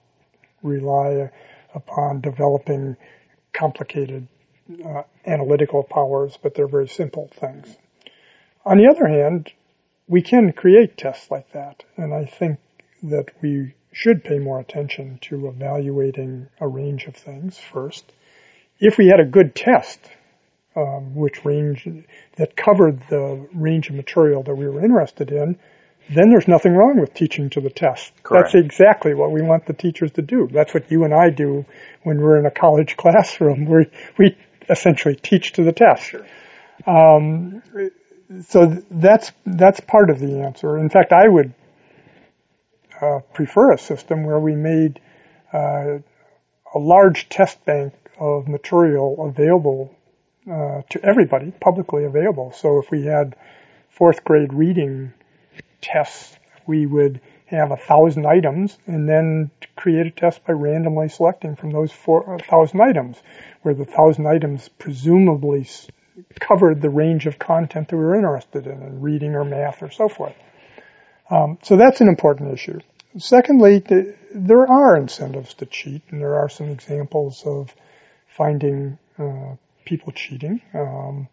rely 0.62 1.30
upon 1.74 2.22
developing 2.22 2.96
complicated 3.52 4.28
uh, 4.84 5.02
analytical 5.26 5.82
powers, 5.82 6.38
but 6.42 6.54
they're 6.54 6.66
very 6.66 6.88
simple 6.88 7.30
things. 7.34 7.76
On 8.64 8.78
the 8.78 8.88
other 8.88 9.06
hand, 9.06 9.52
we 10.08 10.22
can 10.22 10.52
create 10.52 10.96
tests 10.96 11.30
like 11.30 11.52
that, 11.52 11.84
and 11.96 12.12
I 12.12 12.24
think 12.24 12.58
that 13.02 13.30
we 13.40 13.74
should 13.92 14.24
pay 14.24 14.38
more 14.38 14.60
attention 14.60 15.18
to 15.22 15.48
evaluating 15.48 16.48
a 16.60 16.68
range 16.68 17.04
of 17.04 17.14
things 17.14 17.58
first. 17.58 18.12
If 18.80 18.98
we 18.98 19.06
had 19.06 19.20
a 19.20 19.24
good 19.24 19.54
test 19.54 20.00
um, 20.76 21.14
which 21.14 21.44
range 21.44 21.88
that 22.36 22.56
covered 22.56 23.00
the 23.08 23.46
range 23.54 23.88
of 23.88 23.94
material 23.94 24.42
that 24.42 24.54
we 24.54 24.66
were 24.66 24.84
interested 24.84 25.30
in, 25.30 25.58
then 26.10 26.28
there's 26.30 26.48
nothing 26.48 26.74
wrong 26.74 27.00
with 27.00 27.14
teaching 27.14 27.48
to 27.50 27.60
the 27.60 27.70
test. 27.70 28.12
Correct. 28.22 28.52
That's 28.52 28.64
exactly 28.64 29.14
what 29.14 29.30
we 29.30 29.40
want 29.40 29.66
the 29.66 29.72
teachers 29.72 30.10
to 30.12 30.22
do. 30.22 30.48
That's 30.52 30.74
what 30.74 30.90
you 30.90 31.04
and 31.04 31.14
I 31.14 31.30
do 31.30 31.64
when 32.02 32.20
we're 32.20 32.38
in 32.38 32.46
a 32.46 32.50
college 32.50 32.96
classroom. 32.98 33.64
We 33.66 33.86
we 34.18 34.36
essentially 34.68 35.14
teach 35.14 35.52
to 35.52 35.62
the 35.62 35.72
test. 35.72 36.02
Sure. 36.02 36.26
Um, 36.86 37.62
so 38.46 38.82
that's 38.90 39.32
that's 39.44 39.80
part 39.80 40.10
of 40.10 40.18
the 40.18 40.40
answer. 40.40 40.78
In 40.78 40.88
fact, 40.88 41.12
I 41.12 41.28
would 41.28 41.52
uh, 43.00 43.20
prefer 43.32 43.72
a 43.72 43.78
system 43.78 44.24
where 44.24 44.38
we 44.38 44.54
made 44.54 45.00
uh, 45.52 45.98
a 46.74 46.78
large 46.78 47.28
test 47.28 47.64
bank 47.64 47.92
of 48.18 48.48
material 48.48 49.26
available 49.26 49.94
uh, 50.50 50.82
to 50.90 51.04
everybody, 51.04 51.50
publicly 51.52 52.04
available. 52.04 52.52
So 52.52 52.78
if 52.78 52.90
we 52.90 53.04
had 53.04 53.36
fourth 53.90 54.24
grade 54.24 54.52
reading 54.52 55.12
tests, 55.80 56.36
we 56.66 56.86
would 56.86 57.20
have 57.46 57.70
a 57.70 57.76
thousand 57.76 58.26
items 58.26 58.76
and 58.86 59.08
then 59.08 59.50
create 59.76 60.06
a 60.06 60.10
test 60.10 60.44
by 60.44 60.52
randomly 60.52 61.08
selecting 61.08 61.56
from 61.56 61.70
those 61.70 61.92
four 61.92 62.38
thousand 62.48 62.80
items, 62.80 63.16
where 63.62 63.74
the 63.74 63.84
thousand 63.84 64.26
items 64.26 64.68
presumably 64.78 65.66
covered 66.40 66.80
the 66.80 66.90
range 66.90 67.26
of 67.26 67.38
content 67.38 67.88
that 67.88 67.96
we 67.96 68.04
were 68.04 68.14
interested 68.14 68.66
in, 68.66 68.82
in 68.82 69.00
reading 69.00 69.34
or 69.34 69.44
math 69.44 69.82
or 69.82 69.90
so 69.90 70.08
forth. 70.08 70.34
Um, 71.30 71.58
so 71.62 71.76
that's 71.76 72.00
an 72.00 72.08
important 72.08 72.52
issue. 72.52 72.80
Secondly, 73.18 73.78
the, 73.78 74.14
there 74.34 74.66
are 74.66 74.96
incentives 74.96 75.54
to 75.54 75.66
cheat, 75.66 76.02
and 76.10 76.20
there 76.20 76.36
are 76.36 76.48
some 76.48 76.68
examples 76.68 77.42
of 77.46 77.74
finding 78.36 78.98
uh, 79.18 79.54
people 79.84 80.12
cheating. 80.12 80.60
Um, 80.74 81.28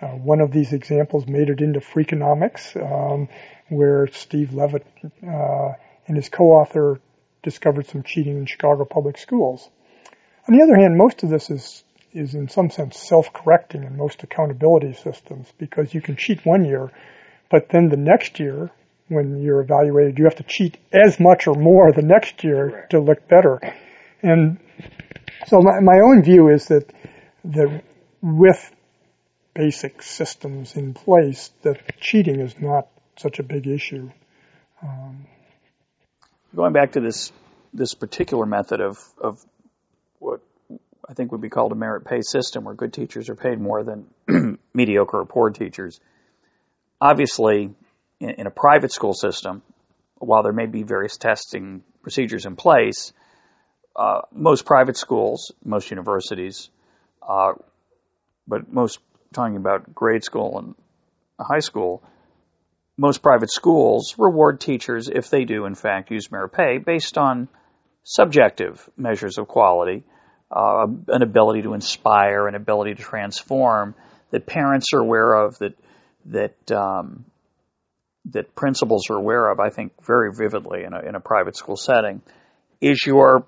uh, 0.00 0.08
one 0.08 0.40
of 0.40 0.52
these 0.52 0.72
examples 0.72 1.26
made 1.26 1.50
it 1.50 1.60
into 1.60 1.80
Freakonomics, 1.80 2.76
um, 2.76 3.28
where 3.68 4.06
Steve 4.08 4.52
Levitt 4.52 4.86
uh, 5.26 5.72
and 6.06 6.16
his 6.16 6.28
co-author 6.28 7.00
discovered 7.42 7.86
some 7.86 8.02
cheating 8.02 8.38
in 8.38 8.46
Chicago 8.46 8.84
public 8.84 9.18
schools. 9.18 9.68
On 10.48 10.56
the 10.56 10.62
other 10.62 10.76
hand, 10.76 10.96
most 10.96 11.22
of 11.22 11.30
this 11.30 11.50
is 11.50 11.84
is 12.14 12.34
in 12.34 12.48
some 12.48 12.70
sense 12.70 12.98
self-correcting 12.98 13.82
in 13.82 13.96
most 13.96 14.22
accountability 14.22 14.94
systems 14.94 15.48
because 15.58 15.92
you 15.92 16.00
can 16.00 16.16
cheat 16.16 16.46
one 16.46 16.64
year, 16.64 16.90
but 17.50 17.68
then 17.70 17.88
the 17.88 17.96
next 17.96 18.38
year 18.40 18.70
when 19.08 19.42
you're 19.42 19.60
evaluated, 19.60 20.18
you 20.18 20.24
have 20.24 20.36
to 20.36 20.44
cheat 20.44 20.78
as 20.92 21.20
much 21.20 21.46
or 21.46 21.54
more 21.54 21.92
the 21.92 22.02
next 22.02 22.42
year 22.42 22.70
Correct. 22.70 22.90
to 22.90 23.00
look 23.00 23.28
better. 23.28 23.60
And 24.22 24.58
so 25.46 25.60
my, 25.60 25.80
my 25.80 26.00
own 26.00 26.22
view 26.22 26.48
is 26.48 26.66
that 26.66 26.90
that 27.44 27.82
with 28.22 28.74
basic 29.54 30.02
systems 30.02 30.76
in 30.76 30.94
place, 30.94 31.50
that 31.62 32.00
cheating 32.00 32.40
is 32.40 32.54
not 32.58 32.88
such 33.16 33.38
a 33.38 33.42
big 33.42 33.66
issue. 33.66 34.10
Um, 34.82 35.26
Going 36.54 36.72
back 36.72 36.92
to 36.92 37.00
this 37.00 37.32
this 37.74 37.94
particular 37.94 38.46
method 38.46 38.80
of 38.80 38.98
of 39.20 39.44
I 41.08 41.14
think 41.14 41.32
would 41.32 41.40
be 41.40 41.50
called 41.50 41.72
a 41.72 41.76
merit 41.76 42.04
pay 42.04 42.20
system, 42.22 42.64
where 42.64 42.74
good 42.74 42.92
teachers 42.92 43.28
are 43.28 43.34
paid 43.34 43.60
more 43.60 43.82
than 43.82 44.06
mediocre 44.74 45.18
or 45.18 45.26
poor 45.26 45.50
teachers. 45.50 46.00
Obviously, 47.00 47.70
in, 48.20 48.30
in, 48.30 48.46
a 48.46 48.50
private 48.50 48.92
school 48.92 49.12
system, 49.12 49.62
while 50.18 50.42
there 50.42 50.52
may 50.52 50.66
be 50.66 50.82
various 50.82 51.16
testing 51.16 51.82
procedures 52.02 52.46
in 52.46 52.56
place, 52.56 53.12
uh, 53.96 54.22
most 54.32 54.64
private 54.64 54.96
schools, 54.96 55.52
most 55.64 55.90
universities, 55.90 56.70
uh, 57.22 57.52
but 58.46 58.72
most 58.72 58.98
talking 59.32 59.56
about 59.56 59.94
grade 59.94 60.24
school 60.24 60.58
and 60.58 60.74
high 61.38 61.60
school, 61.60 62.02
most 62.96 63.22
private 63.22 63.50
schools 63.50 64.14
reward 64.18 64.60
teachers 64.60 65.08
if 65.08 65.28
they 65.28 65.44
do, 65.44 65.66
in 65.66 65.74
fact, 65.74 66.10
use 66.10 66.30
merit 66.30 66.50
pay 66.50 66.78
based 66.78 67.18
on 67.18 67.48
subjective 68.04 68.88
measures 68.96 69.38
of 69.38 69.48
quality, 69.48 70.04
uh, 70.54 70.86
an 71.08 71.22
ability 71.22 71.62
to 71.62 71.74
inspire, 71.74 72.46
an 72.46 72.54
ability 72.54 72.94
to 72.94 73.02
transform 73.02 73.94
that 74.30 74.46
parents 74.46 74.92
are 74.94 75.00
aware 75.00 75.34
of, 75.34 75.58
that 75.58 75.74
that 76.26 76.72
um, 76.72 77.24
that 78.30 78.54
principals 78.54 79.10
are 79.10 79.16
aware 79.16 79.50
of. 79.50 79.60
I 79.60 79.70
think 79.70 79.92
very 80.04 80.32
vividly 80.32 80.84
in 80.84 80.92
a, 80.92 81.00
in 81.00 81.14
a 81.14 81.20
private 81.20 81.56
school 81.56 81.76
setting 81.76 82.22
is 82.80 83.04
your 83.04 83.46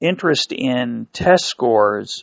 interest 0.00 0.52
in 0.52 1.06
test 1.12 1.46
scores 1.46 2.22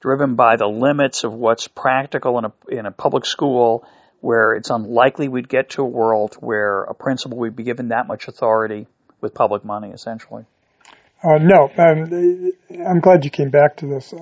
driven 0.00 0.36
by 0.36 0.56
the 0.56 0.66
limits 0.66 1.24
of 1.24 1.32
what's 1.32 1.66
practical 1.68 2.38
in 2.38 2.44
a 2.44 2.52
in 2.68 2.86
a 2.86 2.92
public 2.92 3.24
school 3.24 3.84
where 4.20 4.54
it's 4.54 4.70
unlikely 4.70 5.28
we'd 5.28 5.48
get 5.48 5.70
to 5.70 5.82
a 5.82 5.86
world 5.86 6.36
where 6.40 6.82
a 6.82 6.94
principal 6.94 7.38
would 7.38 7.56
be 7.56 7.62
given 7.62 7.88
that 7.88 8.06
much 8.06 8.28
authority 8.28 8.86
with 9.20 9.34
public 9.34 9.64
money, 9.64 9.90
essentially. 9.90 10.44
Uh, 11.22 11.38
no, 11.38 11.70
um, 11.78 12.52
I'm 12.86 13.00
glad 13.00 13.24
you 13.24 13.30
came 13.30 13.50
back 13.50 13.76
to 13.78 13.86
this. 13.86 14.12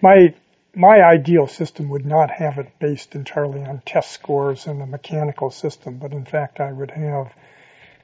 My 0.00 0.34
my 0.74 1.00
ideal 1.02 1.46
system 1.46 1.88
would 1.88 2.04
not 2.04 2.30
have 2.30 2.58
it 2.58 2.70
based 2.78 3.14
entirely 3.14 3.64
on 3.64 3.80
test 3.86 4.12
scores 4.12 4.66
and 4.66 4.82
a 4.82 4.86
mechanical 4.86 5.50
system, 5.50 5.96
but 5.96 6.12
in 6.12 6.26
fact, 6.26 6.60
I 6.60 6.70
would 6.70 6.90
have 6.90 7.32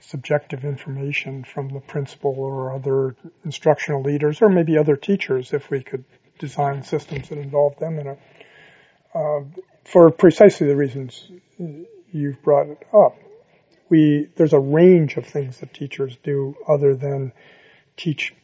subjective 0.01 0.65
information 0.65 1.45
from 1.45 1.69
the 1.69 1.81
principal 1.81 2.35
or 2.39 2.73
other 2.73 3.15
instructional 3.45 4.03
leaders, 4.03 4.41
or 4.41 4.49
maybe 4.49 4.79
other 4.79 4.97
teachers, 4.97 5.53
if 5.53 5.71
we 5.71 5.83
could 5.83 6.05
design 6.39 6.83
systems 6.83 7.29
that 7.29 7.39
involve 7.39 7.79
them 7.79 7.99
in 7.99 8.07
it. 8.07 8.19
Uh, 9.15 9.41
for 9.85 10.11
precisely 10.11 10.67
the 10.67 10.77
reasons 10.77 11.31
you've 12.11 12.43
brought 12.43 12.69
it 12.69 12.83
up. 12.93 13.17
We, 13.91 14.29
there's 14.37 14.55
a 14.55 14.59
range 14.59 15.19
of 15.19 15.27
things 15.27 15.59
that 15.59 15.75
teachers 15.75 16.17
do 16.23 16.57
other 16.67 16.97
than 16.97 17.33
teach 17.97 18.35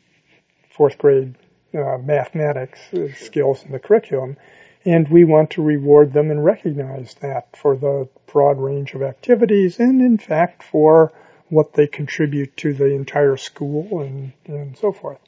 fourth 0.71 0.99
grade 0.99 1.35
uh, 1.75 1.99
mathematics 1.99 2.81
skills 3.17 3.63
in 3.65 3.73
the 3.73 3.79
curriculum, 3.79 4.37
and 4.85 5.09
we 5.09 5.25
want 5.25 5.51
to 5.51 5.63
reward 5.63 6.13
them 6.13 6.31
and 6.31 6.45
recognize 6.45 7.15
that 7.21 7.57
for 7.57 7.77
the 7.77 8.09
broad 8.33 8.59
range 8.59 8.95
of 8.95 9.03
activities 9.03 9.79
and 9.79 10.01
in 10.01 10.19
fact 10.19 10.63
for 10.63 11.13
what 11.49 11.73
they 11.73 11.87
contribute 11.87 12.57
to 12.57 12.73
the 12.75 12.87
entire 12.87 13.37
school 13.37 14.01
and, 14.01 14.33
and 14.47 14.77
so 14.77 14.93
forth. 14.93 15.19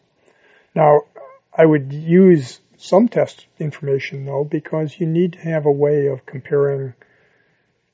Now, 0.75 1.03
I 1.53 1.65
would 1.65 1.93
use 1.93 2.61
some 2.77 3.09
test 3.09 3.47
information 3.59 4.25
though, 4.25 4.45
because 4.45 4.99
you 4.99 5.07
need 5.07 5.35
to 5.35 5.41
have 5.41 5.67
a 5.67 5.73
way 5.73 6.07
of 6.07 6.25
comparing 6.25 6.95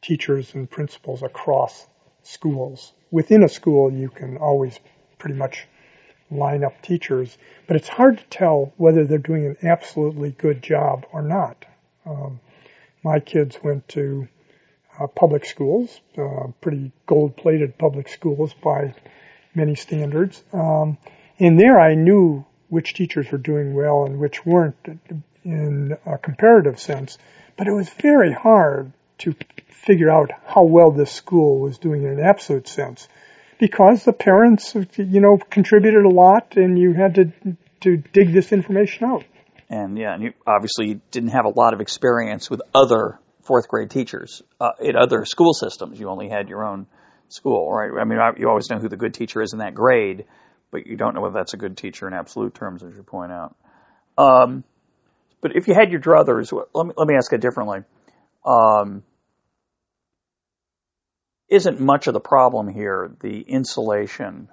teachers 0.02 0.54
and 0.54 0.70
principals 0.70 1.22
across 1.22 1.86
schools. 2.22 2.92
Within 3.10 3.42
a 3.42 3.48
school, 3.48 3.92
you 3.92 4.08
can 4.08 4.36
always 4.36 4.78
pretty 5.18 5.34
much 5.34 5.66
line 6.30 6.64
up 6.64 6.82
teachers, 6.82 7.36
but 7.66 7.76
it's 7.76 7.88
hard 7.88 8.18
to 8.18 8.24
tell 8.24 8.72
whether 8.76 9.04
they're 9.04 9.18
doing 9.18 9.46
an 9.46 9.56
absolutely 9.62 10.30
good 10.30 10.62
job 10.62 11.06
or 11.12 11.22
not. 11.22 11.64
Um, 12.04 12.40
my 13.02 13.20
kids 13.20 13.58
went 13.62 13.86
to 13.88 14.28
uh, 14.98 15.06
public 15.06 15.44
schools, 15.44 16.00
uh, 16.18 16.48
pretty 16.60 16.92
gold-plated 17.06 17.78
public 17.78 18.08
schools 18.08 18.54
by 18.54 18.94
many 19.54 19.74
standards, 19.74 20.42
um, 20.52 20.98
and 21.38 21.58
there 21.60 21.78
I 21.78 21.94
knew 21.94 22.44
which 22.68 22.94
teachers 22.94 23.30
were 23.30 23.38
doing 23.38 23.74
well 23.74 24.04
and 24.04 24.18
which 24.18 24.44
weren't 24.44 24.76
in 25.44 25.96
a 26.04 26.18
comparative 26.18 26.80
sense. 26.80 27.18
But 27.56 27.68
it 27.68 27.72
was 27.72 27.88
very 27.88 28.32
hard 28.32 28.92
to 29.18 29.34
figure 29.68 30.10
out 30.10 30.30
how 30.44 30.64
well 30.64 30.90
this 30.90 31.12
school 31.12 31.60
was 31.60 31.78
doing 31.78 32.02
in 32.02 32.10
an 32.10 32.20
absolute 32.20 32.68
sense 32.68 33.08
because 33.58 34.04
the 34.04 34.12
parents, 34.12 34.74
you 34.96 35.20
know, 35.20 35.38
contributed 35.50 36.04
a 36.04 36.08
lot 36.08 36.56
and 36.56 36.78
you 36.78 36.92
had 36.92 37.14
to, 37.14 37.32
to 37.80 37.96
dig 38.12 38.32
this 38.32 38.52
information 38.52 39.04
out. 39.04 39.24
And 39.68 39.98
yeah, 39.98 40.14
and 40.14 40.22
you 40.22 40.32
obviously 40.46 41.00
didn't 41.10 41.30
have 41.30 41.44
a 41.44 41.48
lot 41.48 41.74
of 41.74 41.80
experience 41.80 42.48
with 42.48 42.60
other 42.74 43.18
fourth 43.42 43.68
grade 43.68 43.90
teachers 43.90 44.42
uh, 44.60 44.72
in 44.80 44.96
other 44.96 45.24
school 45.24 45.54
systems. 45.54 45.98
You 45.98 46.08
only 46.08 46.28
had 46.28 46.48
your 46.48 46.64
own 46.64 46.86
school, 47.28 47.72
right? 47.72 47.90
I 48.00 48.04
mean, 48.04 48.18
you 48.38 48.48
always 48.48 48.70
know 48.70 48.78
who 48.78 48.88
the 48.88 48.96
good 48.96 49.14
teacher 49.14 49.42
is 49.42 49.52
in 49.52 49.58
that 49.58 49.74
grade, 49.74 50.26
but 50.70 50.86
you 50.86 50.96
don't 50.96 51.14
know 51.14 51.20
whether 51.20 51.34
that's 51.34 51.54
a 51.54 51.56
good 51.56 51.76
teacher 51.76 52.06
in 52.06 52.14
absolute 52.14 52.54
terms, 52.54 52.82
as 52.82 52.94
you 52.94 53.02
point 53.02 53.32
out. 53.32 53.56
Um, 54.18 54.64
but 55.40 55.56
if 55.56 55.68
you 55.68 55.74
had 55.74 55.90
your 55.90 56.00
druthers, 56.00 56.52
let 56.74 56.86
me, 56.86 56.92
let 56.96 57.08
me 57.08 57.14
ask 57.14 57.32
it 57.32 57.40
differently. 57.40 57.80
Um, 58.44 59.02
isn't 61.48 61.80
much 61.80 62.06
of 62.06 62.14
the 62.14 62.20
problem 62.20 62.68
here 62.68 63.10
the 63.20 63.40
insulation 63.40 64.48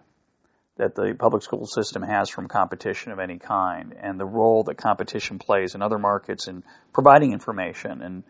that 0.77 0.95
the 0.95 1.15
public 1.17 1.43
school 1.43 1.67
system 1.67 2.01
has 2.01 2.29
from 2.29 2.47
competition 2.47 3.11
of 3.11 3.19
any 3.19 3.37
kind 3.37 3.95
and 3.99 4.19
the 4.19 4.25
role 4.25 4.63
that 4.63 4.75
competition 4.75 5.37
plays 5.37 5.75
in 5.75 5.81
other 5.81 5.99
markets 5.99 6.47
in 6.47 6.63
providing 6.91 7.31
information 7.31 8.01
and, 8.01 8.23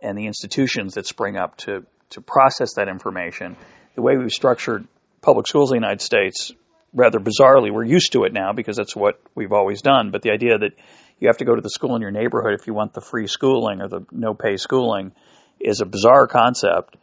and 0.00 0.16
the 0.16 0.26
institutions 0.26 0.94
that 0.94 1.06
spring 1.06 1.36
up 1.36 1.56
to, 1.56 1.84
to 2.10 2.20
process 2.20 2.74
that 2.74 2.88
information. 2.88 3.56
The 3.96 4.02
way 4.02 4.16
we've 4.16 4.30
structured 4.30 4.86
public 5.20 5.48
schools 5.48 5.72
in 5.72 5.76
the 5.76 5.86
United 5.86 6.00
States 6.00 6.52
rather 6.94 7.18
bizarrely, 7.18 7.72
we're 7.72 7.84
used 7.84 8.12
to 8.12 8.24
it 8.24 8.32
now 8.32 8.52
because 8.52 8.76
that's 8.76 8.94
what 8.94 9.20
we've 9.34 9.52
always 9.52 9.82
done. 9.82 10.10
But 10.12 10.22
the 10.22 10.30
idea 10.30 10.56
that 10.58 10.72
you 11.18 11.28
have 11.28 11.38
to 11.38 11.44
go 11.44 11.54
to 11.56 11.60
the 11.60 11.70
school 11.70 11.96
in 11.96 12.02
your 12.02 12.12
neighborhood 12.12 12.54
if 12.58 12.66
you 12.68 12.74
want 12.74 12.94
the 12.94 13.00
free 13.00 13.26
schooling 13.26 13.80
or 13.80 13.88
the 13.88 14.06
no 14.12 14.34
pay 14.34 14.56
schooling 14.56 15.12
is 15.58 15.80
a 15.80 15.86
bizarre 15.86 16.28
concept. 16.28 16.96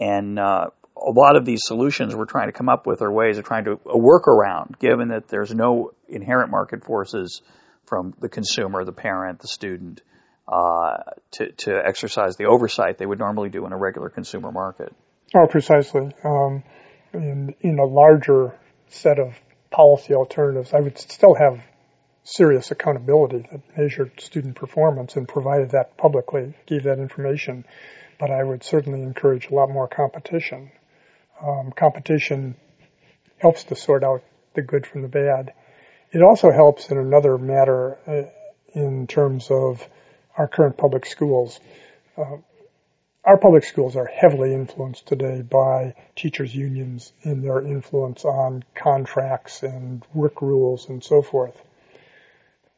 And 0.00 0.38
uh, 0.38 0.70
a 0.96 1.10
lot 1.10 1.36
of 1.36 1.44
these 1.44 1.60
solutions 1.62 2.16
we're 2.16 2.24
trying 2.24 2.48
to 2.48 2.52
come 2.52 2.68
up 2.68 2.86
with 2.86 3.02
are 3.02 3.12
ways 3.12 3.38
of 3.38 3.44
trying 3.44 3.64
to 3.64 3.72
a 3.72 3.98
workaround, 3.98 4.78
given 4.78 5.08
that 5.08 5.28
there's 5.28 5.54
no 5.54 5.92
inherent 6.08 6.50
market 6.50 6.84
forces 6.84 7.42
from 7.86 8.14
the 8.18 8.28
consumer, 8.28 8.84
the 8.84 8.92
parent, 8.92 9.40
the 9.40 9.48
student, 9.48 10.00
uh, 10.48 10.96
to, 11.32 11.52
to 11.52 11.80
exercise 11.86 12.36
the 12.36 12.46
oversight 12.46 12.98
they 12.98 13.06
would 13.06 13.18
normally 13.18 13.50
do 13.50 13.66
in 13.66 13.72
a 13.72 13.76
regular 13.76 14.08
consumer 14.08 14.50
market. 14.50 14.94
Oh, 15.34 15.46
precisely. 15.46 16.12
Um, 16.24 16.64
in 17.12 17.54
in 17.60 17.78
a 17.78 17.84
larger 17.84 18.58
set 18.88 19.18
of 19.18 19.34
policy 19.70 20.14
alternatives, 20.14 20.72
I 20.74 20.80
would 20.80 20.98
still 20.98 21.34
have 21.34 21.60
serious 22.24 22.70
accountability 22.70 23.46
that 23.50 23.60
measured 23.76 24.20
student 24.20 24.56
performance 24.56 25.16
and 25.16 25.26
provided 25.26 25.70
that 25.70 25.96
publicly, 25.96 26.54
gave 26.66 26.84
that 26.84 26.98
information. 26.98 27.64
But 28.20 28.30
I 28.30 28.44
would 28.44 28.62
certainly 28.62 29.02
encourage 29.02 29.48
a 29.48 29.54
lot 29.54 29.70
more 29.70 29.88
competition. 29.88 30.70
Um, 31.42 31.72
competition 31.72 32.54
helps 33.38 33.64
to 33.64 33.74
sort 33.74 34.04
out 34.04 34.22
the 34.54 34.60
good 34.60 34.86
from 34.86 35.00
the 35.00 35.08
bad. 35.08 35.54
It 36.12 36.22
also 36.22 36.50
helps 36.50 36.90
in 36.90 36.98
another 36.98 37.38
matter 37.38 37.96
uh, 38.06 38.78
in 38.78 39.06
terms 39.06 39.50
of 39.50 39.88
our 40.36 40.46
current 40.46 40.76
public 40.76 41.06
schools. 41.06 41.58
Uh, 42.18 42.36
our 43.24 43.38
public 43.38 43.64
schools 43.64 43.96
are 43.96 44.06
heavily 44.06 44.52
influenced 44.52 45.06
today 45.06 45.40
by 45.42 45.94
teachers 46.16 46.54
unions 46.54 47.12
in 47.22 47.42
their 47.42 47.62
influence 47.62 48.24
on 48.24 48.64
contracts 48.74 49.62
and 49.62 50.04
work 50.12 50.42
rules 50.42 50.88
and 50.88 51.02
so 51.02 51.22
forth. 51.22 51.62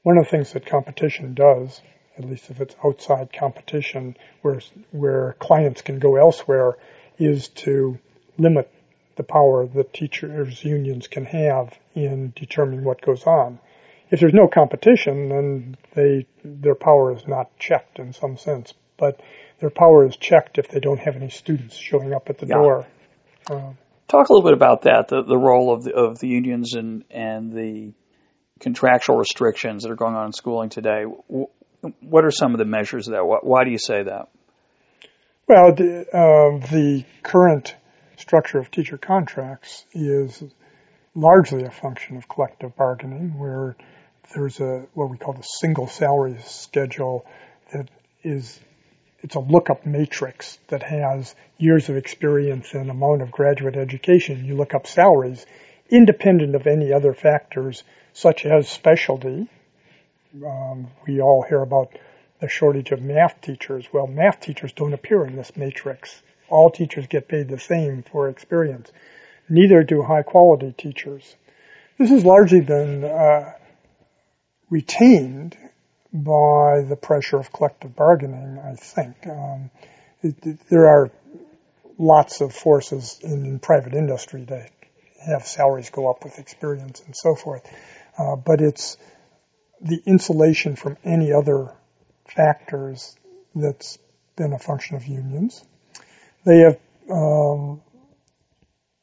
One 0.03 0.19
of 0.19 0.25
the 0.25 0.31
things 0.31 0.53
that 0.53 0.67
competition 0.67 1.35
does, 1.35 1.81
at 2.19 2.25
least 2.25 2.51
if 2.51 2.61
it's 2.61 2.75
outside 2.85 3.33
competition 3.33 4.17
where, 4.43 4.61
where 4.91 5.37
clients 5.39 5.83
can 5.83 5.99
go 5.99 6.17
elsewhere, 6.17 6.77
is 7.19 7.49
to 7.49 7.99
limit 8.39 8.71
the 9.17 9.23
power 9.23 9.67
that 9.67 9.93
teachers 9.93 10.65
unions 10.65 11.07
can 11.07 11.25
have 11.25 11.73
in 11.95 12.33
determining 12.35 12.85
what 12.85 13.01
goes 13.03 13.25
on. 13.25 13.59
If 14.11 14.21
there's 14.21 14.35
no 14.35 14.49
competition, 14.49 15.29
then 15.29 15.77
they 15.95 16.27
their 16.45 16.75
power 16.75 17.15
is 17.15 17.27
not 17.27 17.57
checked 17.59 17.99
in 17.99 18.13
some 18.13 18.37
sense. 18.37 18.75
But 18.99 19.21
their 19.61 19.71
power 19.71 20.07
is 20.07 20.17
checked 20.17 20.59
if 20.59 20.69
they 20.69 20.81
don't 20.81 20.99
have 20.99 21.17
any 21.17 21.31
students 21.31 21.77
showing 21.77 22.13
up 22.13 22.29
at 22.29 22.39
the 22.39 22.47
yeah. 22.47 22.55
door. 22.55 22.87
Um, 23.51 23.79
Talk 24.09 24.29
a 24.29 24.33
little 24.33 24.47
bit 24.47 24.53
about 24.55 24.83
that, 24.83 25.09
the, 25.09 25.23
the 25.23 25.39
role 25.39 25.73
of 25.73 25.85
the, 25.85 25.95
of 25.95 26.19
the 26.19 26.29
unions 26.29 26.75
and, 26.75 27.05
and 27.11 27.51
the 27.53 27.95
contractual 28.61 29.17
restrictions 29.17 29.83
that 29.83 29.91
are 29.91 29.97
going 29.97 30.15
on 30.15 30.27
in 30.27 30.33
schooling 30.33 30.69
today. 30.69 31.05
What 32.01 32.25
are 32.25 32.31
some 32.31 32.53
of 32.53 32.59
the 32.59 32.65
measures 32.65 33.09
of 33.09 33.13
that? 33.13 33.25
Why 33.25 33.65
do 33.65 33.71
you 33.71 33.79
say 33.79 34.05
that? 34.05 34.29
Well, 35.49 35.75
the, 35.75 36.07
uh, 36.13 36.67
the 36.71 37.05
current 37.23 37.75
structure 38.17 38.59
of 38.59 38.71
teacher 38.71 38.97
contracts 38.97 39.85
is 39.93 40.43
largely 41.15 41.65
a 41.65 41.71
function 41.71 42.17
of 42.17 42.29
collective 42.29 42.77
bargaining, 42.77 43.39
where 43.39 43.77
there's 44.35 44.61
a 44.61 44.87
what 44.95 45.11
we 45.11 45.19
call 45.19 45.35
the 45.35 45.43
single 45.43 45.89
salary 45.89 46.39
schedule 46.45 47.27
that 47.73 47.89
is 48.23 48.61
it's 49.21 49.35
a 49.35 49.41
lookup 49.41 49.87
matrix 49.87 50.59
that 50.69 50.83
has 50.83 51.35
years 51.59 51.89
of 51.89 51.97
experience 51.97 52.73
and 52.73 52.91
amount 52.91 53.23
of 53.23 53.31
graduate 53.31 53.77
education. 53.77 54.45
You 54.45 54.57
look 54.57 54.75
up 54.75 54.87
salaries 54.87 55.47
independent 55.91 56.55
of 56.55 56.67
any 56.67 56.93
other 56.93 57.13
factors 57.13 57.85
such 58.13 58.47
as 58.47 58.69
specialty. 58.69 59.49
Um, 60.35 60.89
we 61.07 61.21
all 61.21 61.43
hear 61.43 61.61
about 61.61 61.93
the 62.41 62.49
shortage 62.49 62.91
of 62.91 63.03
math 63.03 63.41
teachers. 63.43 63.87
Well, 63.93 64.07
math 64.07 64.41
teachers 64.41 64.73
don't 64.73 64.95
appear 64.95 65.27
in 65.27 65.37
this 65.37 65.57
matrix. 65.57 66.23
All 66.49 66.71
teachers 66.71 67.07
get 67.07 67.29
paid 67.29 67.49
the 67.49 67.59
same 67.59 68.03
for 68.03 68.29
experience. 68.29 68.91
Neither 69.49 69.83
do 69.83 70.03
high 70.03 70.23
quality 70.23 70.75
teachers. 70.77 71.37
This 71.99 72.09
has 72.11 72.25
largely 72.25 72.63
been 72.63 73.05
uh, 73.05 73.53
retained 74.71 75.57
by 76.13 76.83
the 76.89 76.97
pressure 77.01 77.37
of 77.37 77.53
collective 77.53 77.95
bargaining, 77.95 78.59
I 78.59 78.75
think. 78.77 79.27
Um, 79.27 79.71
it, 80.23 80.35
it, 80.47 80.59
there 80.71 80.89
are 80.89 81.11
lots 81.99 82.41
of 82.41 82.55
forces 82.55 83.21
in, 83.23 83.45
in, 83.45 83.59
private 83.59 83.93
industry 83.93 84.47
to 84.47 84.67
have 85.27 85.47
salaries 85.47 85.91
go 85.91 86.11
up 86.11 86.25
with 86.25 86.39
experience 86.39 87.03
and 87.05 87.15
so 87.15 87.35
forth. 87.35 87.63
Uh, 88.19 88.37
but 88.37 88.61
it's 88.61 88.97
the 89.83 90.01
insulation 90.07 90.77
from 90.77 90.97
any 91.05 91.33
other 91.33 91.75
factors 92.27 93.17
that's 93.55 93.99
been 94.37 94.53
a 94.53 94.59
function 94.59 94.97
of 94.97 95.07
unions. 95.07 95.65
They 96.45 96.59
have 96.61 96.79
um, 97.11 97.83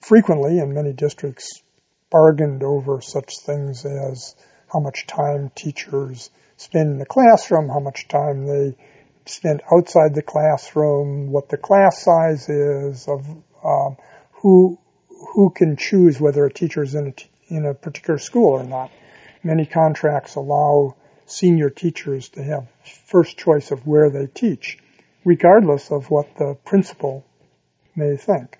frequently 0.01 0.59
in 0.59 0.73
many 0.73 0.93
districts 0.93 1.61
bargained 2.09 2.63
over 2.63 3.01
such 3.01 3.39
things 3.39 3.85
as 3.85 4.35
how 4.71 4.79
much 4.79 5.05
time 5.05 5.51
teachers 5.55 6.29
spend 6.57 6.91
in 6.91 6.97
the 6.97 7.05
classroom, 7.05 7.69
how 7.69 7.79
much 7.79 8.07
time 8.07 8.47
they 8.47 8.75
spend 9.25 9.61
outside 9.71 10.15
the 10.15 10.21
classroom, 10.21 11.31
what 11.31 11.49
the 11.49 11.57
class 11.57 12.03
size 12.03 12.49
is, 12.49 13.07
of 13.07 13.25
um, 13.63 13.97
who 14.31 14.79
who 15.33 15.49
can 15.49 15.75
choose 15.75 16.19
whether 16.19 16.45
a 16.45 16.53
teacher 16.53 16.81
is 16.81 16.95
in 16.95 17.07
a, 17.07 17.11
t- 17.11 17.29
in 17.49 17.65
a 17.65 17.73
particular 17.73 18.17
school 18.17 18.51
or 18.51 18.63
not. 18.63 18.89
Many 19.43 19.65
contracts 19.65 20.35
allow 20.35 20.95
senior 21.25 21.69
teachers 21.69 22.29
to 22.29 22.43
have 22.43 22.67
first 23.05 23.37
choice 23.37 23.71
of 23.71 23.85
where 23.85 24.09
they 24.09 24.27
teach, 24.27 24.77
regardless 25.23 25.91
of 25.91 26.09
what 26.09 26.35
the 26.37 26.55
principal 26.65 27.25
may 27.95 28.17
think. 28.17 28.57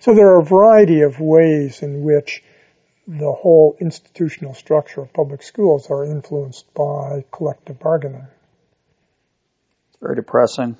So 0.00 0.14
there 0.14 0.28
are 0.28 0.40
a 0.40 0.44
variety 0.44 1.02
of 1.02 1.20
ways 1.20 1.82
in 1.82 2.02
which 2.02 2.42
the 3.06 3.32
whole 3.32 3.76
institutional 3.80 4.54
structure 4.54 5.00
of 5.00 5.12
public 5.12 5.42
schools 5.42 5.90
are 5.90 6.04
influenced 6.04 6.72
by 6.74 7.24
collective 7.32 7.78
bargaining. 7.78 8.26
Very 10.00 10.16
depressing. 10.16 10.76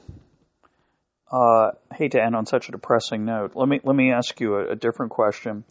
Uh, 1.31 1.71
hate 1.95 2.12
to 2.12 2.23
end 2.23 2.37
on 2.37 2.47
such 2.47 2.69
a 2.69 2.73
depressing 2.73 3.25
note. 3.25 3.53
Let 3.55 3.69
me 3.69 3.81
let 3.83 3.97
me 3.97 4.12
ask 4.12 4.38
you 4.41 4.57
a, 4.57 4.73
a 4.73 4.77
different 4.77 5.12
question. 5.12 5.65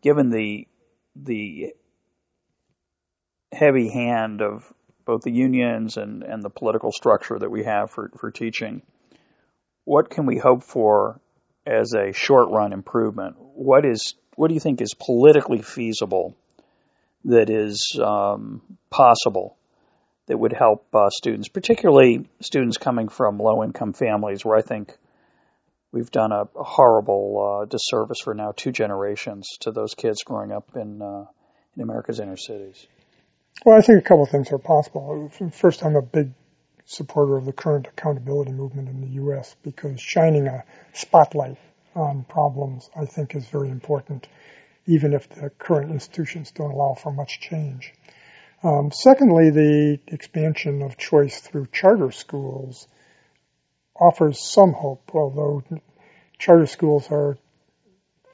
Given 0.00 0.30
the 0.30 0.68
the 1.16 1.74
heavy 3.52 3.88
hand 3.88 4.40
of 4.40 4.72
both 5.04 5.22
the 5.22 5.32
unions 5.32 5.96
and, 5.96 6.22
and 6.22 6.42
the 6.42 6.50
political 6.50 6.92
structure 6.92 7.38
that 7.38 7.50
we 7.50 7.64
have 7.64 7.90
for, 7.90 8.10
for 8.16 8.30
teaching, 8.30 8.82
what 9.84 10.10
can 10.10 10.26
we 10.26 10.38
hope 10.38 10.62
for 10.62 11.20
as 11.66 11.92
a 11.94 12.12
short 12.12 12.50
run 12.50 12.72
improvement? 12.72 13.36
What 13.38 13.84
is 13.84 14.14
what 14.34 14.48
do 14.48 14.54
you 14.54 14.60
think 14.60 14.80
is 14.80 14.94
politically 14.94 15.60
feasible 15.60 16.34
that 17.24 17.50
is 17.50 17.98
um, 18.02 18.62
possible 18.90 19.56
that 20.26 20.38
would 20.38 20.52
help 20.52 20.86
uh, 20.94 21.10
students, 21.10 21.48
particularly 21.48 22.28
students 22.40 22.78
coming 22.78 23.08
from 23.08 23.38
low 23.38 23.62
income 23.62 23.92
families, 23.92 24.44
where 24.44 24.56
I 24.56 24.62
think 24.62 24.96
we've 25.92 26.10
done 26.10 26.32
a, 26.32 26.48
horrible 26.54 27.60
uh, 27.62 27.64
disservice 27.66 28.20
for 28.22 28.34
now 28.34 28.52
two 28.56 28.72
generations 28.72 29.48
to 29.60 29.70
those 29.70 29.94
kids 29.94 30.22
growing 30.22 30.52
up 30.52 30.70
in 30.76 31.02
uh, 31.02 31.24
in 31.76 31.82
America's 31.82 32.20
inner 32.20 32.36
cities. 32.36 32.86
Well, 33.64 33.78
I 33.78 33.80
think 33.80 33.98
a 33.98 34.02
couple 34.02 34.24
of 34.24 34.30
things 34.30 34.50
are 34.50 34.58
possible. 34.58 35.30
First, 35.52 35.84
I'm 35.84 35.96
a 35.96 36.02
big 36.02 36.32
supporter 36.84 37.36
of 37.36 37.44
the 37.44 37.52
current 37.52 37.86
accountability 37.86 38.52
movement 38.52 38.88
in 38.88 39.00
the 39.00 39.14
U.S. 39.22 39.54
because 39.62 40.00
shining 40.00 40.48
a 40.48 40.64
spotlight 40.92 41.58
on 41.94 42.24
problems, 42.24 42.90
I 42.96 43.04
think, 43.04 43.36
is 43.36 43.46
very 43.46 43.70
important, 43.70 44.26
even 44.86 45.12
if 45.12 45.28
the 45.28 45.50
current 45.50 45.90
institutions 45.90 46.50
don't 46.50 46.72
allow 46.72 46.94
for 46.94 47.12
much 47.12 47.40
change. 47.40 47.92
Um, 48.64 48.90
secondly, 48.92 49.50
the 49.50 49.98
expansion 50.08 50.82
of 50.82 50.96
choice 50.96 51.40
through 51.40 51.66
charter 51.72 52.10
schools 52.10 52.86
offers 53.94 54.40
some 54.40 54.72
hope, 54.72 55.10
although 55.14 55.62
charter 56.38 56.66
schools 56.66 57.08
are 57.10 57.38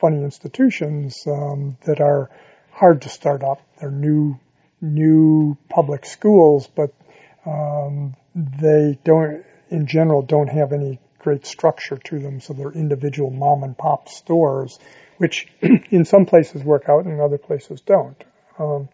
funny 0.01 0.23
institutions 0.23 1.25
um, 1.27 1.77
that 1.85 2.01
are 2.01 2.31
hard 2.71 3.03
to 3.03 3.09
start 3.09 3.43
up. 3.43 3.61
They're 3.81 3.91
new, 3.91 4.39
new 4.81 5.57
public 5.69 6.07
schools, 6.07 6.69
but 6.69 6.95
um, 7.47 8.15
they 8.35 8.99
don't, 9.05 9.45
in 9.71 9.87
general, 9.87 10.23
don't 10.23 10.49
have 10.49 10.73
any 10.73 11.01
great 11.19 11.47
structure 11.47 11.97
to 11.97 12.19
them, 12.19 12.41
so 12.41 12.53
they're 12.53 12.73
individual 12.73 13.31
mom 13.31 13.63
and 13.63 13.77
pop 13.77 14.09
stores, 14.09 14.79
which 15.19 15.49
in 15.91 16.05
some 16.05 16.27
places 16.27 16.63
work 16.63 16.89
out 16.89 17.05
and 17.05 17.15
in 17.15 17.21
other 17.21 17.39
places 17.39 17.81
don't. 17.81 18.23
Um, 18.59 18.89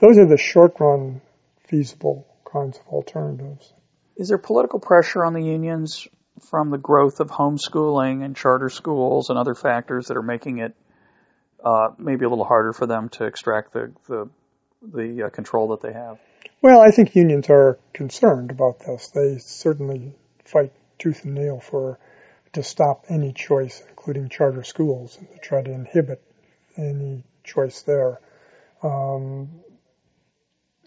those 0.00 0.18
are 0.18 0.26
the 0.26 0.38
short 0.38 0.74
run 0.80 1.20
feasible 1.66 2.26
kinds 2.50 2.78
of 2.78 2.86
alternatives. 2.88 3.72
Is 4.16 4.28
there 4.28 4.38
political 4.38 4.80
pressure 4.80 5.24
on 5.24 5.34
the 5.34 5.42
unions 5.42 6.08
from 6.50 6.70
the 6.70 6.78
growth 6.78 7.20
of 7.20 7.28
homeschooling 7.30 8.24
and 8.24 8.34
charter 8.34 8.70
schools 8.70 9.28
and 9.28 9.38
other 9.38 9.54
factors 9.54 10.06
that 10.06 10.16
are 10.16 10.22
making 10.22 10.58
it 10.58 10.74
uh, 11.64 11.88
maybe 11.98 12.24
a 12.24 12.28
little 12.28 12.44
harder 12.44 12.72
for 12.72 12.86
them 12.86 13.08
to 13.08 13.24
extract 13.24 13.72
the 13.72 13.92
the, 14.06 14.28
the 14.82 15.24
uh, 15.24 15.28
control 15.30 15.68
that 15.68 15.80
they 15.80 15.92
have? 15.92 16.18
Well, 16.62 16.80
I 16.80 16.90
think 16.90 17.14
unions 17.14 17.48
are 17.50 17.78
concerned 17.92 18.50
about 18.50 18.80
this. 18.80 19.08
They 19.08 19.38
certainly 19.38 20.14
fight 20.44 20.72
tooth 20.98 21.24
and 21.24 21.34
nail 21.34 21.60
for 21.60 21.98
to 22.52 22.62
stop 22.62 23.04
any 23.08 23.32
choice, 23.32 23.82
including 23.88 24.28
charter 24.28 24.62
schools, 24.62 25.16
and 25.18 25.28
to 25.30 25.38
try 25.38 25.62
to 25.62 25.70
inhibit 25.70 26.22
any 26.76 27.24
choice 27.44 27.82
there. 27.82 28.20
Um, 28.82 29.48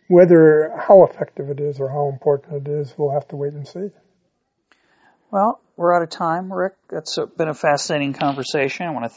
whether 0.07 0.73
how 0.77 1.03
effective 1.03 1.49
it 1.49 1.59
is 1.59 1.79
or 1.79 1.89
how 1.89 2.09
important 2.09 2.67
it 2.67 2.71
is, 2.71 2.93
we'll 2.97 3.11
have 3.11 3.27
to 3.29 3.35
wait 3.35 3.53
and 3.53 3.67
see. 3.67 3.89
Well, 5.29 5.61
we're 5.77 5.95
out 5.95 6.01
of 6.01 6.09
time, 6.09 6.51
Rick. 6.51 6.73
That's 6.89 7.17
been 7.37 7.47
a 7.47 7.53
fascinating 7.53 8.13
conversation. 8.13 8.85
I 8.85 8.91
want 8.91 9.05
to 9.05 9.09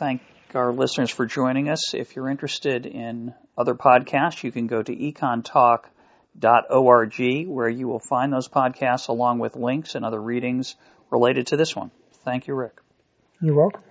our 0.56 0.72
listeners 0.72 1.10
for 1.10 1.26
joining 1.26 1.68
us. 1.68 1.94
If 1.94 2.16
you're 2.16 2.28
interested 2.28 2.86
in 2.86 3.34
other 3.56 3.74
podcasts, 3.74 4.42
you 4.42 4.50
can 4.52 4.66
go 4.66 4.82
to 4.82 4.94
econtalk.org 4.94 7.48
where 7.48 7.68
you 7.68 7.88
will 7.88 8.00
find 8.00 8.32
those 8.32 8.48
podcasts 8.48 9.08
along 9.08 9.38
with 9.38 9.56
links 9.56 9.94
and 9.94 10.04
other 10.04 10.20
readings 10.20 10.74
related 11.10 11.46
to 11.48 11.56
this 11.56 11.76
one. 11.76 11.90
Thank 12.24 12.46
you, 12.46 12.54
Rick. 12.54 12.80
You're 13.40 13.56
welcome. 13.56 13.82